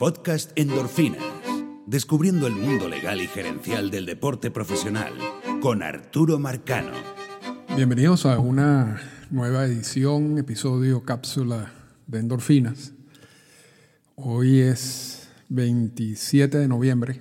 Podcast 0.00 0.52
Endorfinas. 0.54 1.22
Descubriendo 1.86 2.46
el 2.46 2.54
mundo 2.54 2.88
legal 2.88 3.20
y 3.20 3.26
gerencial 3.26 3.90
del 3.90 4.06
deporte 4.06 4.50
profesional 4.50 5.12
con 5.60 5.82
Arturo 5.82 6.38
Marcano. 6.38 6.92
Bienvenidos 7.76 8.24
a 8.24 8.38
una 8.38 8.98
nueva 9.28 9.66
edición, 9.66 10.38
episodio 10.38 11.02
cápsula 11.02 11.70
de 12.06 12.18
endorfinas. 12.18 12.94
Hoy 14.14 14.60
es 14.60 15.28
27 15.50 16.56
de 16.56 16.66
noviembre 16.66 17.20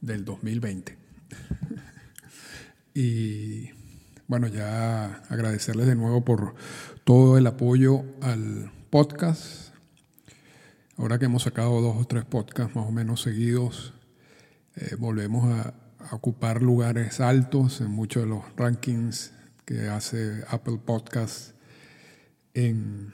del 0.00 0.24
2020. 0.24 0.96
Y 2.94 3.70
bueno, 4.28 4.46
ya 4.46 5.16
agradecerles 5.30 5.88
de 5.88 5.96
nuevo 5.96 6.24
por 6.24 6.54
todo 7.02 7.38
el 7.38 7.48
apoyo 7.48 8.04
al 8.22 8.70
podcast. 8.90 9.65
Ahora 10.98 11.18
que 11.18 11.26
hemos 11.26 11.42
sacado 11.42 11.82
dos 11.82 11.96
o 11.98 12.06
tres 12.06 12.24
podcasts 12.24 12.74
más 12.74 12.86
o 12.86 12.90
menos 12.90 13.20
seguidos, 13.20 13.92
eh, 14.76 14.96
volvemos 14.98 15.44
a, 15.44 15.74
ocupar 16.12 16.62
lugares 16.62 17.20
altos 17.20 17.80
en 17.80 17.90
muchos 17.90 18.22
de 18.22 18.28
los 18.28 18.44
rankings 18.56 19.32
que 19.64 19.88
hace 19.88 20.44
Apple 20.48 20.78
Podcasts 20.78 21.54
en, 22.54 23.12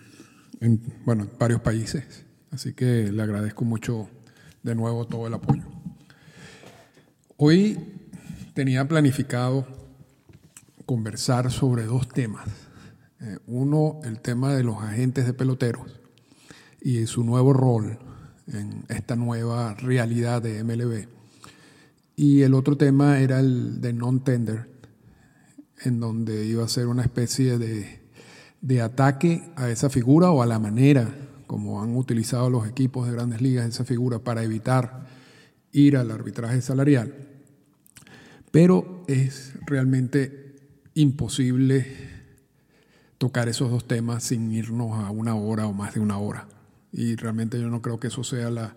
en 0.60 0.80
bueno, 1.06 1.26
varios 1.38 1.62
países. 1.62 2.26
Así 2.50 2.74
que 2.74 3.10
le 3.10 3.22
agradezco 3.22 3.64
mucho 3.64 4.10
de 4.62 4.74
nuevo 4.74 5.06
todo 5.06 5.26
el 5.26 5.32
apoyo. 5.32 5.64
Hoy 7.38 7.78
tenía 8.52 8.86
planificado 8.86 9.66
conversar 10.84 11.50
sobre 11.50 11.84
dos 11.84 12.08
temas. 12.10 12.46
Eh, 13.20 13.38
uno, 13.46 14.00
el 14.04 14.20
tema 14.20 14.54
de 14.54 14.64
los 14.64 14.82
agentes 14.82 15.24
de 15.24 15.32
peloteros 15.32 16.01
y 16.82 17.06
su 17.06 17.24
nuevo 17.24 17.52
rol 17.52 17.98
en 18.46 18.84
esta 18.88 19.16
nueva 19.16 19.74
realidad 19.74 20.42
de 20.42 20.62
MLB. 20.64 21.06
Y 22.16 22.42
el 22.42 22.54
otro 22.54 22.76
tema 22.76 23.20
era 23.20 23.40
el 23.40 23.80
de 23.80 23.92
non-tender, 23.92 24.68
en 25.84 26.00
donde 26.00 26.46
iba 26.46 26.64
a 26.64 26.68
ser 26.68 26.86
una 26.86 27.02
especie 27.02 27.58
de, 27.58 28.00
de 28.60 28.80
ataque 28.80 29.52
a 29.56 29.70
esa 29.70 29.88
figura 29.90 30.30
o 30.30 30.42
a 30.42 30.46
la 30.46 30.58
manera 30.58 31.12
como 31.52 31.82
han 31.82 31.96
utilizado 31.96 32.48
los 32.48 32.66
equipos 32.66 33.06
de 33.06 33.12
grandes 33.12 33.42
ligas 33.42 33.68
esa 33.68 33.84
figura 33.84 34.18
para 34.18 34.42
evitar 34.42 35.06
ir 35.72 35.98
al 35.98 36.10
arbitraje 36.10 36.62
salarial. 36.62 37.14
Pero 38.50 39.04
es 39.06 39.52
realmente 39.66 40.56
imposible 40.94 41.86
tocar 43.18 43.50
esos 43.50 43.70
dos 43.70 43.86
temas 43.86 44.24
sin 44.24 44.50
irnos 44.50 44.98
a 44.98 45.10
una 45.10 45.34
hora 45.34 45.66
o 45.66 45.74
más 45.74 45.92
de 45.92 46.00
una 46.00 46.16
hora. 46.16 46.48
Y 46.92 47.16
realmente 47.16 47.58
yo 47.58 47.68
no 47.68 47.80
creo 47.80 47.98
que 47.98 48.08
eso 48.08 48.22
sea 48.22 48.50
la, 48.50 48.76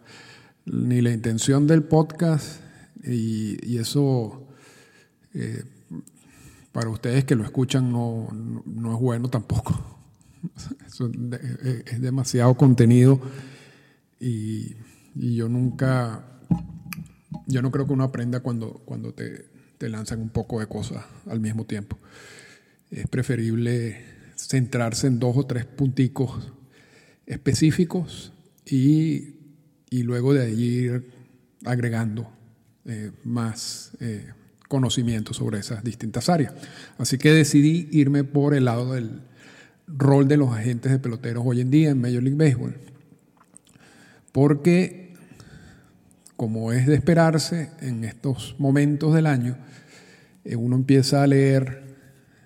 ni 0.66 1.02
la 1.02 1.12
intención 1.12 1.68
del 1.68 1.84
podcast 1.84 2.62
y, 3.04 3.78
eso 3.78 4.48
eh, 5.34 5.64
para 6.72 6.90
ustedes 6.90 7.26
que 7.26 7.36
lo 7.36 7.44
escuchan 7.44 7.92
no, 7.92 8.30
no, 8.66 8.94
es 8.94 9.00
bueno 9.00 9.30
tampoco. 9.30 10.00
es 11.86 12.02
demasiado 12.02 12.56
contenido 12.56 13.20
y, 14.20 14.76
y, 15.16 15.36
yo 15.36 15.50
nunca, 15.50 16.26
yo 17.48 17.62
no 17.62 17.70
creo 17.72 17.86
que 17.86 17.94
uno 17.94 18.06
aprenda 18.06 18.40
cuando, 18.40 18.82
cuando 18.86 19.14
te, 19.14 19.46
te 19.78 19.90
lanzan 19.90 20.22
un 20.22 20.30
poco 20.30 20.60
de 20.60 20.68
cosas 20.68 21.04
al 21.28 21.40
mismo 21.40 21.66
tiempo. 21.66 22.00
Es 22.90 23.08
preferible 23.08 24.06
centrarse 24.36 25.08
en 25.08 25.20
dos 25.20 25.36
o 25.38 25.46
tres 25.46 25.66
punticos 25.66 26.54
específicos 27.26 28.32
y, 28.66 29.34
luego 29.92 30.34
de 30.34 30.46
allí 30.46 30.66
ir 30.66 31.10
agregando 31.64 32.30
eh, 32.86 33.12
más 33.24 33.92
eh, 34.00 34.28
conocimiento 34.68 35.34
sobre 35.34 35.60
esas 35.60 35.84
distintas 35.84 36.30
áreas. 36.30 36.54
Así 36.98 37.18
que 37.18 37.32
decidí 37.32 37.88
irme 37.92 38.24
por 38.24 38.54
el 38.54 38.66
lado 38.66 38.94
del 38.94 39.22
rol 39.88 40.28
de 40.28 40.38
los 40.38 40.52
agentes 40.52 40.92
de 40.92 41.00
peloteros 41.00 41.44
hoy 41.46 41.62
en 41.62 41.72
día 41.72 41.92
en 41.92 42.02
Major 42.02 42.22
League 42.22 42.38
Baseball. 42.38 42.76
Porque 44.32 45.14
como 46.36 46.74
es 46.74 46.86
de 46.86 46.96
esperarse 46.96 47.72
en 47.80 48.04
estos 48.04 48.56
momentos 48.60 49.14
del 49.14 49.28
año, 49.28 49.58
eh, 50.44 50.58
uno 50.58 50.76
empieza 50.76 51.24
a 51.24 51.28
leer 51.28 51.84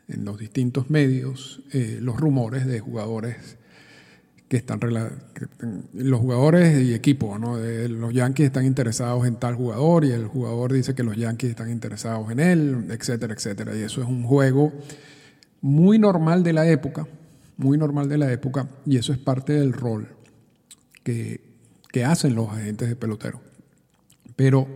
en 0.08 0.24
los 0.24 0.38
distintos 0.38 0.90
medios 0.90 1.62
los 1.72 2.20
rumores 2.20 2.66
de 2.66 2.80
jugadores 2.80 3.59
que 4.50 4.58
están 4.58 4.80
los 5.94 6.20
jugadores 6.20 6.82
y 6.84 6.96
equipos, 6.96 7.40
¿no? 7.40 7.58
los 7.58 8.12
Yankees 8.12 8.48
están 8.48 8.66
interesados 8.66 9.28
en 9.28 9.36
tal 9.36 9.54
jugador 9.54 10.06
y 10.06 10.12
el 10.12 10.26
jugador 10.26 10.74
dice 10.74 10.96
que 10.96 11.04
los 11.04 11.16
Yankees 11.16 11.52
están 11.52 11.70
interesados 11.70 12.32
en 12.32 12.40
él, 12.40 12.88
etcétera, 12.90 13.36
etcétera. 13.36 13.76
Y 13.78 13.84
eso 13.84 14.02
es 14.02 14.08
un 14.08 14.24
juego 14.24 14.74
muy 15.62 16.00
normal 16.00 16.42
de 16.42 16.54
la 16.54 16.68
época, 16.68 17.08
muy 17.58 17.78
normal 17.78 18.10
de 18.10 18.18
la 18.18 18.32
época, 18.34 18.68
y 18.88 18.98
eso 18.98 19.14
es 19.14 19.20
parte 19.20 19.54
del 19.54 19.72
rol 19.72 20.08
que, 21.04 21.42
que 21.92 22.04
hacen 22.04 22.34
los 22.34 22.50
agentes 22.50 22.90
de 22.90 22.96
pelotero. 22.96 23.42
Pero 24.36 24.68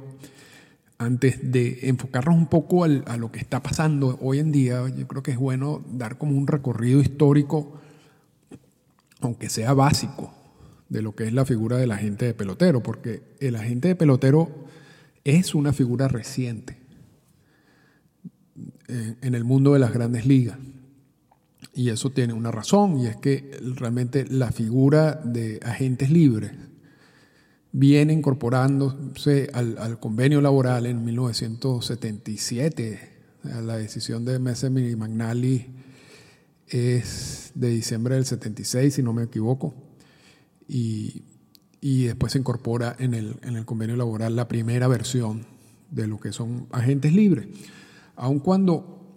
antes 1.00 1.52
de 1.52 1.80
enfocarnos 1.90 2.36
un 2.36 2.46
poco 2.46 2.84
a 2.84 3.18
lo 3.18 3.32
que 3.32 3.40
está 3.40 3.64
pasando 3.64 4.20
hoy 4.22 4.38
en 4.38 4.52
día, 4.52 4.88
yo 4.96 5.08
creo 5.08 5.24
que 5.24 5.32
es 5.32 5.38
bueno 5.38 5.84
dar 5.92 6.20
como 6.20 6.38
un 6.38 6.46
recorrido 6.46 7.02
histórico, 7.02 7.82
aunque 9.24 9.50
sea 9.50 9.74
básico, 9.74 10.34
de 10.90 11.02
lo 11.02 11.16
que 11.16 11.26
es 11.26 11.34
la 11.34 11.46
figura 11.46 11.78
del 11.78 11.92
agente 11.92 12.26
de 12.26 12.34
pelotero, 12.34 12.84
porque 12.84 13.24
el 13.40 13.56
agente 13.56 13.88
de 13.88 13.96
pelotero 13.96 14.50
es 15.24 15.56
una 15.56 15.74
figura 15.74 16.08
reciente 16.08 16.78
en 18.88 19.34
el 19.34 19.44
mundo 19.44 19.74
de 19.74 19.80
las 19.80 19.92
grandes 19.92 20.28
ligas. 20.28 20.58
Y 21.74 21.90
eso 21.90 22.12
tiene 22.12 22.34
una 22.34 22.52
razón, 22.52 23.00
y 23.00 23.08
es 23.08 23.16
que 23.16 23.58
realmente 23.76 24.26
la 24.30 24.52
figura 24.52 25.20
de 25.24 25.60
agentes 25.64 26.12
libres 26.12 26.52
viene 27.72 28.14
incorporándose 28.14 29.50
al, 29.54 30.00
convenio 30.00 30.42
laboral 30.42 30.86
en 30.86 31.04
1977. 31.04 33.14
La 33.44 33.78
decisión 33.78 34.26
de 34.26 34.38
Messemer 34.38 34.88
y 34.88 34.96
Magnali 34.96 35.83
es 36.68 37.52
de 37.56 37.70
diciembre 37.70 38.16
del 38.16 38.26
76, 38.26 38.94
si 38.94 39.04
no 39.04 39.14
me 39.14 39.24
equivoco, 39.24 39.74
y, 40.68 41.24
después 41.82 42.32
se 42.32 42.40
incorpora 42.40 42.96
en 43.00 43.14
el, 43.14 43.36
en 43.44 43.58
el 43.58 43.66
convenio 43.66 43.96
laboral 43.96 44.36
la 44.36 44.48
primera 44.48 44.88
versión 44.88 45.46
de 45.92 46.08
lo 46.08 46.20
que 46.20 46.32
son 46.32 46.68
agentes 46.72 47.14
libres. 47.14 47.48
Aun 48.16 48.40
cuando 48.40 49.16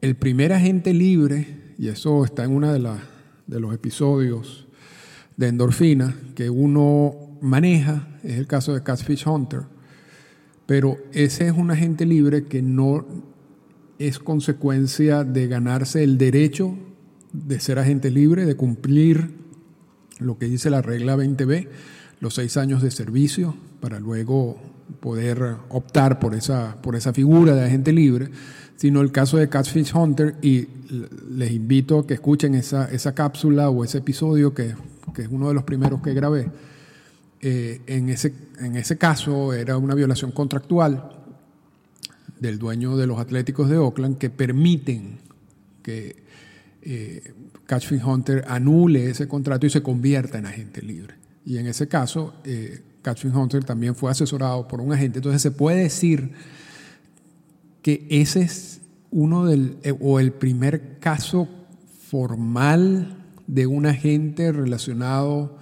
el 0.00 0.16
primer 0.16 0.52
agente 0.52 0.92
libre, 0.92 1.74
y 1.78 1.88
eso 1.88 2.24
está 2.24 2.44
en 2.44 2.52
uno 2.52 2.72
de, 2.72 2.98
de 3.46 3.60
los 3.60 3.74
episodios 3.74 4.66
de 5.36 5.48
endorfina 5.48 6.16
que 6.34 6.50
uno 6.50 7.38
maneja, 7.40 8.08
es 8.22 8.38
el 8.38 8.46
caso 8.46 8.74
de 8.74 8.82
Catfish 8.82 9.26
Hunter, 9.26 9.62
pero 10.66 10.98
ese 11.12 11.46
es 11.46 11.52
un 11.52 11.70
agente 11.70 12.06
libre 12.06 12.44
que 12.46 12.62
no 12.62 13.33
es 13.98 14.18
consecuencia 14.18 15.24
de 15.24 15.46
ganarse 15.46 16.02
el 16.02 16.18
derecho 16.18 16.76
de 17.32 17.60
ser 17.60 17.78
agente 17.78 18.10
libre, 18.10 18.46
de 18.46 18.56
cumplir 18.56 19.30
lo 20.18 20.38
que 20.38 20.46
dice 20.46 20.70
la 20.70 20.82
regla 20.82 21.16
20B, 21.16 21.68
los 22.20 22.34
seis 22.34 22.56
años 22.56 22.82
de 22.82 22.90
servicio, 22.90 23.54
para 23.80 23.98
luego 24.00 24.60
poder 25.00 25.56
optar 25.68 26.18
por 26.18 26.34
esa, 26.34 26.80
por 26.80 26.96
esa 26.96 27.12
figura 27.12 27.54
de 27.54 27.64
agente 27.64 27.92
libre, 27.92 28.30
sino 28.76 29.00
el 29.00 29.12
caso 29.12 29.36
de 29.36 29.48
Catfish 29.48 29.92
Hunter, 29.94 30.36
y 30.42 30.68
les 31.30 31.50
invito 31.50 32.00
a 32.00 32.06
que 32.06 32.14
escuchen 32.14 32.54
esa, 32.54 32.90
esa 32.90 33.14
cápsula 33.14 33.70
o 33.70 33.84
ese 33.84 33.98
episodio 33.98 34.54
que 34.54 34.74
que 35.14 35.22
es 35.22 35.28
uno 35.30 35.48
de 35.48 35.54
los 35.54 35.64
primeros 35.64 36.02
que 36.02 36.12
grabé, 36.12 36.50
eh, 37.40 37.80
en, 37.86 38.10
ese, 38.10 38.34
en 38.58 38.76
ese 38.76 38.98
caso 38.98 39.52
era 39.52 39.78
una 39.78 39.94
violación 39.94 40.32
contractual 40.32 41.23
del 42.44 42.58
dueño 42.58 42.96
de 42.96 43.06
los 43.06 43.18
Atléticos 43.18 43.70
de 43.70 43.78
Oakland 43.78 44.18
que 44.18 44.30
permiten 44.30 45.18
que 45.82 46.22
eh, 46.82 47.32
Hunter 48.04 48.44
anule 48.46 49.10
ese 49.10 49.26
contrato 49.26 49.66
y 49.66 49.70
se 49.70 49.82
convierta 49.82 50.38
en 50.38 50.46
agente 50.46 50.82
libre. 50.82 51.14
Y 51.46 51.56
en 51.58 51.66
ese 51.66 51.88
caso, 51.88 52.34
eh, 52.44 52.82
Hunter 53.34 53.64
también 53.64 53.94
fue 53.94 54.10
asesorado 54.10 54.68
por 54.68 54.80
un 54.80 54.92
agente. 54.92 55.18
Entonces 55.18 55.42
se 55.42 55.50
puede 55.50 55.82
decir 55.82 56.32
que 57.82 58.06
ese 58.10 58.42
es 58.42 58.80
uno 59.10 59.46
del, 59.46 59.78
eh, 59.82 59.94
o 60.00 60.20
el 60.20 60.32
primer 60.32 60.98
caso 60.98 61.48
formal 62.08 63.16
de 63.46 63.66
un 63.66 63.86
agente 63.86 64.52
relacionado 64.52 65.56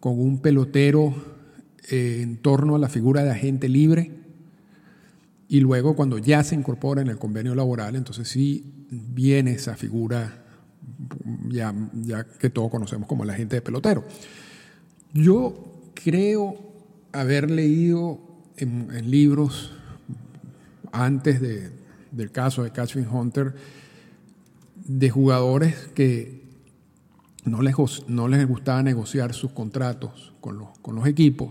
con 0.00 0.18
un 0.18 0.40
pelotero 0.40 1.14
eh, 1.90 2.20
en 2.22 2.36
torno 2.36 2.76
a 2.76 2.78
la 2.78 2.88
figura 2.88 3.24
de 3.24 3.30
agente 3.30 3.68
libre. 3.68 4.21
Y 5.52 5.60
luego 5.60 5.94
cuando 5.94 6.16
ya 6.16 6.42
se 6.44 6.54
incorpora 6.54 7.02
en 7.02 7.08
el 7.08 7.18
convenio 7.18 7.54
laboral, 7.54 7.94
entonces 7.94 8.26
sí 8.26 8.64
viene 8.88 9.52
esa 9.52 9.76
figura 9.76 10.46
ya, 11.50 11.74
ya 11.92 12.24
que 12.24 12.48
todos 12.48 12.70
conocemos 12.70 13.06
como 13.06 13.26
la 13.26 13.34
gente 13.34 13.56
de 13.56 13.60
pelotero. 13.60 14.02
Yo 15.12 15.92
creo 15.92 16.56
haber 17.12 17.50
leído 17.50 18.18
en, 18.56 19.10
libros 19.10 19.74
antes 20.90 21.42
de, 21.42 21.70
del 22.12 22.30
caso 22.30 22.62
de 22.62 22.70
Catching 22.70 23.06
Hunter 23.06 23.54
de 24.86 25.10
jugadores 25.10 25.76
que 25.94 26.46
no 27.44 27.60
les, 27.60 27.74
no 28.08 28.26
les 28.26 28.48
gustaba 28.48 28.82
negociar 28.82 29.34
sus 29.34 29.52
contratos 29.52 30.32
con 30.40 30.56
los, 30.56 30.78
con 30.78 30.94
los 30.94 31.06
equipos, 31.06 31.50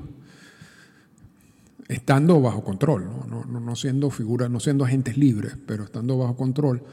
estando 1.92 2.40
bajo 2.42 2.64
control, 2.64 3.10
¿no? 3.30 3.76
Siendo 3.76 4.10
figuras, 4.10 4.50
no 4.50 4.60
siendo 4.60 4.86
agentes 4.86 5.18
libres, 5.18 5.58
pero 5.66 5.84
estando 5.84 6.18
bajo 6.18 6.36
control, 6.36 6.84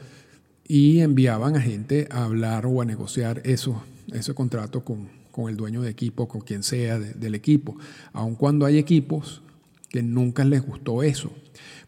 y 0.67 0.99
enviaban 0.99 1.55
a 1.55 1.61
gente 1.61 2.07
a 2.11 2.25
hablar 2.25 2.65
o 2.65 2.81
a 2.81 2.85
negociar 2.85 3.41
eso, 3.45 3.81
ese 4.11 4.33
contrato 4.33 4.83
con, 4.83 5.09
con 5.31 5.49
el 5.49 5.57
dueño 5.57 5.81
de 5.81 5.89
equipo, 5.89 6.27
con 6.27 6.41
quien 6.41 6.63
sea 6.63 6.99
del 6.99 7.33
equipo, 7.33 7.77
aun 8.13 8.35
cuando 8.35 8.65
hay 8.65 8.77
equipos 8.77 9.41
que 9.89 10.03
nunca 10.03 10.43
les 10.43 10.65
gustó 10.65 11.01
eso. 11.01 11.31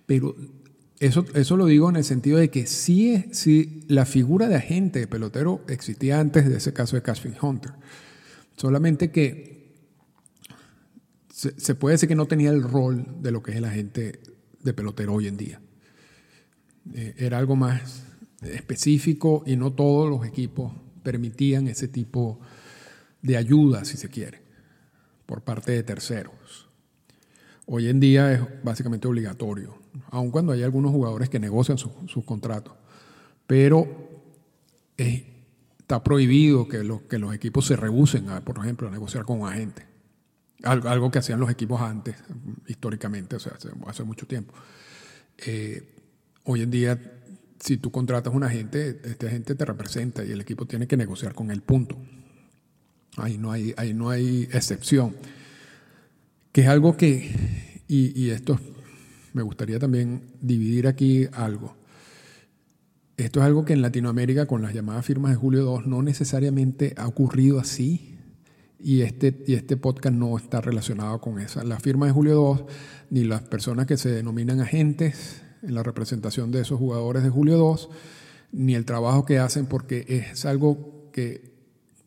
Pero 0.05 0.35
eso, 0.99 1.25
eso 1.33 1.57
lo 1.57 1.65
digo 1.65 1.89
en 1.89 1.97
el 1.97 2.03
sentido 2.03 2.37
de 2.37 2.49
que 2.49 2.65
sí, 2.65 3.25
sí, 3.31 3.81
la 3.87 4.05
figura 4.05 4.47
de 4.47 4.55
agente 4.55 4.99
de 4.99 5.07
pelotero 5.07 5.61
existía 5.67 6.19
antes 6.19 6.49
de 6.49 6.57
ese 6.57 6.73
caso 6.73 6.95
de 6.95 7.01
Cashing 7.01 7.35
Hunter. 7.41 7.73
Solamente 8.55 9.11
que 9.11 9.60
se, 11.57 11.75
puede 11.75 11.93
decir 11.93 12.09
que 12.09 12.15
no 12.15 12.27
tenía 12.27 12.49
el 12.49 12.63
rol 12.63 13.05
de 13.21 13.31
lo 13.31 13.41
que 13.41 13.51
es 13.51 13.57
el 13.57 13.65
agente 13.65 14.19
de 14.61 14.73
pelotero 14.73 15.13
hoy 15.13 15.27
en 15.27 15.37
día. 15.37 15.61
Eh, 16.93 17.15
era 17.17 17.37
algo 17.37 17.55
más 17.55 18.03
específico 18.41 19.43
y 19.45 19.55
no 19.55 19.73
todos 19.73 20.09
los 20.09 20.25
equipos 20.25 20.73
permitían 21.03 21.67
ese 21.67 21.87
tipo 21.87 22.39
de 23.21 23.37
ayuda, 23.37 23.85
si 23.85 23.97
se 23.97 24.09
quiere, 24.09 24.41
por 25.25 25.41
parte 25.43 25.71
de 25.71 25.83
terceros. 25.83 26.69
Hoy 27.65 27.87
en 27.87 27.99
día 27.99 28.33
es 28.33 28.41
básicamente 28.63 29.07
obligatorio 29.07 29.81
aun 30.09 30.31
cuando 30.31 30.51
hay 30.51 30.63
algunos 30.63 30.91
jugadores 30.91 31.29
que 31.29 31.39
negocian 31.39 31.77
sus 31.77 32.25
contratos. 32.25 32.73
Pero 33.47 33.87
está 34.97 36.03
prohibido 36.03 36.67
que, 36.67 36.77
que 37.09 37.19
los 37.19 37.33
equipos 37.33 37.65
se 37.65 37.75
rehúsen, 37.75 38.29
a, 38.29 38.41
por 38.41 38.57
ejemplo, 38.59 38.87
a 38.87 38.91
negociar 38.91 39.25
con 39.25 39.41
un 39.41 39.47
Algo, 40.63 41.09
que 41.09 41.19
hacían 41.19 41.39
los 41.39 41.49
equipos 41.49 41.81
antes, 41.81 42.15
históricamente, 42.67 43.35
o 43.35 43.39
sea, 43.39 43.53
hace, 43.87 44.03
mucho 44.03 44.27
tiempo. 44.27 44.53
Eh, 45.45 45.83
hoy 46.43 46.61
en 46.61 46.71
día, 46.71 46.99
si 47.59 47.77
tú 47.77 47.91
contratas 47.91 48.33
a 48.33 48.35
un 48.35 48.43
agente, 48.43 49.01
este 49.03 49.27
agente 49.27 49.55
te 49.55 49.65
representa 49.65 50.23
y 50.23 50.31
el 50.31 50.41
equipo 50.41 50.65
tiene 50.65 50.87
que 50.87 50.97
negociar 50.97 51.33
con 51.33 51.49
él, 51.51 51.61
punto. 51.61 51.97
Ahí 53.17 53.37
no 53.37 53.51
hay, 53.51 53.73
ahí 53.77 53.93
no 53.93 54.09
hay 54.09 54.47
excepción. 54.51 55.15
Que 56.51 56.61
es 56.61 56.67
algo 56.67 56.95
que, 56.95 57.81
y, 57.87 58.19
y 58.19 58.29
esto 58.29 58.59
me 59.33 59.41
gustaría 59.41 59.79
también 59.79 60.21
dividir 60.41 60.87
aquí 60.87 61.27
algo. 61.33 61.75
Esto 63.17 63.39
es 63.39 63.45
algo 63.45 63.65
que 63.65 63.73
en 63.73 63.81
Latinoamérica 63.81 64.45
con 64.45 64.61
las 64.61 64.73
llamadas 64.73 65.05
firmas 65.05 65.31
de 65.31 65.37
Julio 65.37 65.63
2 65.63 65.85
no 65.85 66.01
necesariamente 66.01 66.93
ha 66.97 67.07
ocurrido 67.07 67.59
así 67.59 68.10
y 68.83 69.01
este, 69.01 69.43
y 69.47 69.53
este 69.53 69.77
podcast 69.77 70.15
no 70.15 70.37
está 70.37 70.61
relacionado 70.61 71.19
con 71.21 71.39
esa. 71.39 71.63
La 71.63 71.79
firma 71.79 72.05
de 72.05 72.11
Julio 72.11 72.35
2 72.35 72.65
ni 73.09 73.23
las 73.23 73.41
personas 73.41 73.85
que 73.85 73.97
se 73.97 74.09
denominan 74.09 74.59
agentes 74.59 75.43
en 75.61 75.75
la 75.75 75.83
representación 75.83 76.51
de 76.51 76.61
esos 76.61 76.79
jugadores 76.79 77.23
de 77.23 77.29
Julio 77.29 77.57
2 77.57 77.89
ni 78.53 78.75
el 78.75 78.85
trabajo 78.85 79.25
que 79.25 79.39
hacen 79.39 79.65
porque 79.65 80.05
es 80.07 80.45
algo 80.45 81.09
que, 81.11 81.53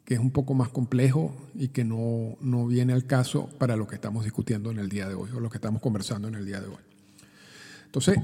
que 0.04 0.14
es 0.14 0.20
un 0.20 0.30
poco 0.30 0.54
más 0.54 0.68
complejo 0.68 1.34
y 1.54 1.68
que 1.68 1.84
no, 1.84 2.36
no 2.40 2.66
viene 2.66 2.92
al 2.92 3.06
caso 3.06 3.48
para 3.58 3.76
lo 3.76 3.86
que 3.86 3.94
estamos 3.94 4.24
discutiendo 4.24 4.70
en 4.70 4.78
el 4.78 4.88
día 4.88 5.08
de 5.08 5.14
hoy 5.14 5.30
o 5.34 5.40
lo 5.40 5.50
que 5.50 5.58
estamos 5.58 5.80
conversando 5.80 6.28
en 6.28 6.34
el 6.34 6.44
día 6.44 6.60
de 6.60 6.68
hoy. 6.68 6.82
Entonces, 7.86 8.18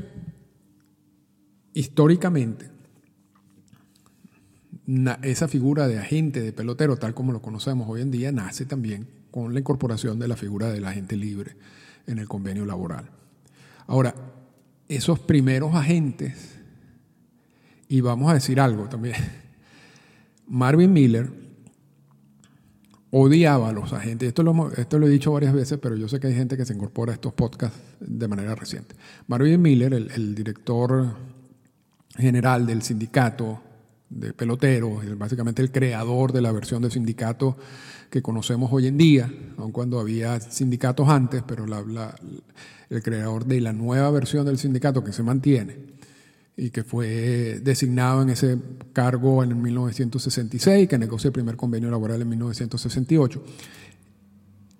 históricamente, 1.72 2.70
esa 5.22 5.48
figura 5.48 5.86
de 5.86 5.98
agente, 5.98 6.40
de 6.40 6.52
pelotero, 6.52 6.96
tal 6.96 7.14
como 7.14 7.32
lo 7.32 7.42
conocemos 7.42 7.88
hoy 7.88 8.00
en 8.02 8.10
día, 8.10 8.32
nace 8.32 8.64
también 8.64 9.06
con 9.30 9.54
la 9.54 9.60
incorporación 9.60 10.18
de 10.18 10.28
la 10.28 10.36
figura 10.36 10.70
del 10.70 10.84
agente 10.84 11.16
libre 11.16 11.56
en 12.06 12.18
el 12.18 12.28
convenio 12.28 12.64
laboral. 12.64 13.08
Ahora, 13.86 14.14
esos 14.88 15.20
primeros 15.20 15.74
agentes, 15.74 16.58
y 17.88 18.00
vamos 18.00 18.30
a 18.30 18.34
decir 18.34 18.60
algo 18.60 18.88
también, 18.88 19.16
Marvin 20.48 20.92
Miller 20.92 21.30
odiaba 23.10 23.68
a 23.68 23.72
los 23.72 23.92
agentes. 23.92 24.28
Esto 24.28 24.42
lo, 24.42 24.72
esto 24.72 24.98
lo 24.98 25.06
he 25.06 25.10
dicho 25.10 25.32
varias 25.32 25.52
veces, 25.52 25.78
pero 25.80 25.96
yo 25.96 26.08
sé 26.08 26.20
que 26.20 26.28
hay 26.28 26.34
gente 26.34 26.56
que 26.56 26.64
se 26.64 26.74
incorpora 26.74 27.12
a 27.12 27.14
estos 27.14 27.32
podcasts 27.32 27.78
de 28.00 28.28
manera 28.28 28.54
reciente. 28.54 28.94
Marvin 29.26 29.60
Miller, 29.60 29.92
el, 29.92 30.34
director 30.34 31.14
general 32.16 32.66
del 32.66 32.82
sindicato 32.82 33.60
de 34.10 34.32
peloteros, 34.32 35.02
básicamente 35.16 35.62
el 35.62 35.70
creador 35.70 36.32
de 36.32 36.42
la 36.42 36.52
versión 36.52 36.82
del 36.82 36.90
sindicato 36.90 37.56
que 38.10 38.22
conocemos 38.22 38.70
hoy 38.72 38.88
en 38.88 38.98
día, 38.98 39.32
aun 39.56 39.70
cuando 39.70 40.00
había 40.00 40.40
sindicatos 40.40 41.08
antes, 41.08 41.44
pero 41.46 41.64
el 41.64 43.02
creador 43.02 43.46
de 43.46 43.60
la 43.60 43.72
nueva 43.72 44.10
versión 44.10 44.44
del 44.44 44.58
sindicato 44.58 45.04
que 45.04 45.12
se 45.12 45.22
mantiene 45.22 45.76
y 46.56 46.70
que 46.70 46.82
fue 46.82 47.60
designado 47.62 48.22
en 48.22 48.30
ese 48.30 48.58
cargo 48.92 49.44
en 49.44 49.62
1966, 49.62 50.88
que 50.88 50.98
negoció 50.98 51.28
el 51.28 51.32
primer 51.32 51.56
convenio 51.56 51.88
laboral 51.88 52.20
en 52.20 52.28
1968. 52.30 53.44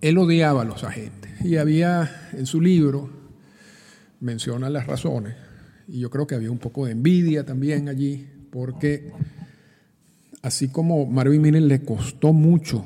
Él 0.00 0.18
odiaba 0.18 0.62
a 0.62 0.64
los 0.64 0.82
agentes 0.82 1.30
y 1.44 1.56
había 1.56 2.30
en 2.32 2.46
su 2.46 2.60
libro, 2.60 3.08
menciona 4.18 4.68
las 4.68 4.88
razones, 4.88 5.36
y 5.86 6.00
yo 6.00 6.10
creo 6.10 6.26
que 6.26 6.34
había 6.34 6.50
un 6.50 6.58
poco 6.58 6.86
de 6.86 6.92
envidia 6.92 7.46
también 7.46 7.88
allí, 7.88 8.26
porque 8.50 9.12
así 10.42 10.68
como 10.68 11.06
Marvin 11.06 11.42
Miller 11.42 11.62
le 11.62 11.84
costó 11.84 12.32
mucho 12.32 12.84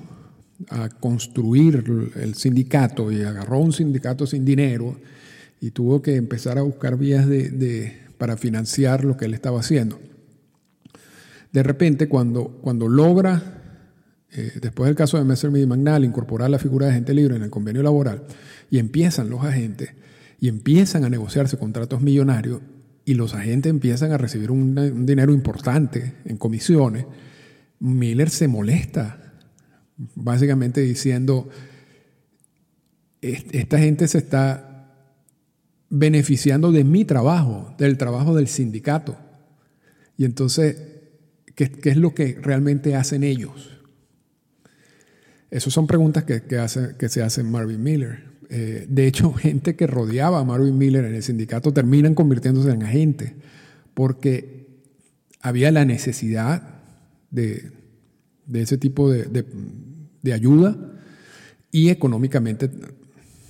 a 0.69 0.89
construir 0.89 2.13
el 2.17 2.35
sindicato 2.35 3.11
y 3.11 3.23
agarró 3.23 3.59
un 3.59 3.73
sindicato 3.73 4.27
sin 4.27 4.45
dinero 4.45 4.97
y 5.61 5.71
tuvo 5.71 6.01
que 6.03 6.17
empezar 6.17 6.59
a 6.59 6.63
buscar 6.63 6.97
vías 6.97 7.27
de 7.27 8.05
para 8.19 8.37
financiar 8.37 9.05
lo 9.05 9.17
que 9.17 9.27
él 9.27 9.35
estaba 9.35 9.61
haciendo. 9.61 10.01
De 11.53 11.63
repente, 11.63 12.09
cuando, 12.09 12.59
cuando 12.63 12.89
logra, 12.89 13.61
eh, 14.33 14.53
después 14.61 14.87
del 14.87 14.97
caso 14.97 15.19
de 15.19 15.25
Messer 15.25 15.55
y 15.57 15.67
Magnal, 15.67 16.05
incorporar 16.05 16.51
la 16.51 16.59
figura 16.59 16.87
de 16.87 16.93
agente 16.93 17.15
libre 17.15 17.37
en 17.37 17.43
el 17.43 17.51
convenio 17.51 17.83
laboral, 17.83 18.25
y 18.71 18.79
empiezan 18.79 19.31
los 19.31 19.44
agentes, 19.44 19.91
y 20.41 20.49
empiezan 20.49 21.05
a 21.05 21.11
negociarse 21.11 21.59
contratos 21.59 22.01
millonarios, 22.01 22.61
y 23.05 23.15
los 23.15 23.34
agentes 23.34 23.70
empiezan 23.70 24.13
a 24.13 24.19
recibir 24.19 24.51
un, 24.51 25.06
dinero 25.06 25.32
importante 25.32 26.15
en 26.25 26.37
comisiones, 26.37 27.06
Miller 27.81 28.31
se 28.31 28.49
molesta, 28.49 29.34
básicamente 30.15 30.81
diciendo, 30.81 31.49
esta 33.20 33.79
gente 33.79 34.08
se 34.08 34.19
está 34.19 34.75
beneficiando 35.91 36.73
de 36.73 36.84
mi 36.84 37.05
trabajo, 37.05 37.75
del 37.79 37.99
trabajo 37.99 38.34
del 38.34 38.49
sindicato. 38.49 39.19
Y 40.17 40.25
entonces, 40.25 40.77
¿qué, 41.55 41.70
es 41.82 41.96
lo 41.96 42.15
que 42.15 42.39
realmente 42.41 42.96
hacen 42.96 43.23
ellos? 43.23 43.79
Esas 45.51 45.73
son 45.73 45.87
preguntas 45.87 46.25
que, 46.25 46.43
que 46.43 47.08
se 47.08 47.23
hacen 47.23 47.51
Marvin 47.51 47.82
Miller. 47.82 48.33
Eh, 48.56 48.87
de 48.89 49.06
hecho, 49.08 49.32
gente 49.34 49.75
que 49.75 49.89
rodeaba 49.89 50.39
a 50.39 50.44
Marvin 50.44 50.79
Miller 50.79 51.05
en 51.05 51.15
el 51.15 51.23
sindicato 51.25 51.73
terminan 51.73 52.15
convirtiéndose 52.15 52.70
en 52.70 52.84
agentes 52.84 53.32
porque 53.94 54.69
había 55.41 55.73
la 55.73 55.84
necesidad 55.84 56.81
de, 57.31 57.73
ese 58.53 58.79
tipo 58.79 59.11
de, 59.11 59.44
de 60.23 60.32
ayuda 60.32 60.77
y 61.73 61.89
económicamente 61.89 62.70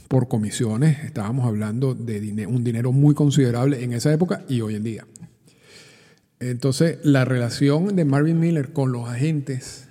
por 0.08 0.28
comisiones, 0.28 1.04
estábamos 1.04 1.46
hablando 1.46 1.94
de 1.94 2.46
un 2.46 2.64
dinero 2.64 2.92
muy 2.92 3.14
considerable 3.14 3.84
en 3.84 3.92
esa 3.92 4.12
época 4.12 4.44
y 4.48 4.62
hoy 4.62 4.76
en 4.76 4.82
día. 4.84 5.06
Entonces, 6.40 6.98
la 7.02 7.24
relación 7.24 7.94
de 7.94 8.04
Marvin 8.04 8.40
Miller 8.40 8.72
con 8.72 8.92
los 8.92 9.08
agentes 9.08 9.88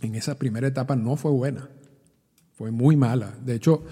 en 0.00 0.14
esa 0.14 0.38
primera 0.38 0.66
etapa 0.66 0.96
no 0.96 1.16
fue 1.16 1.30
buena, 1.30 1.68
fue 2.58 2.72
muy 2.72 2.96
mala. 2.96 3.36
De 3.44 3.54
hecho, 3.54 3.84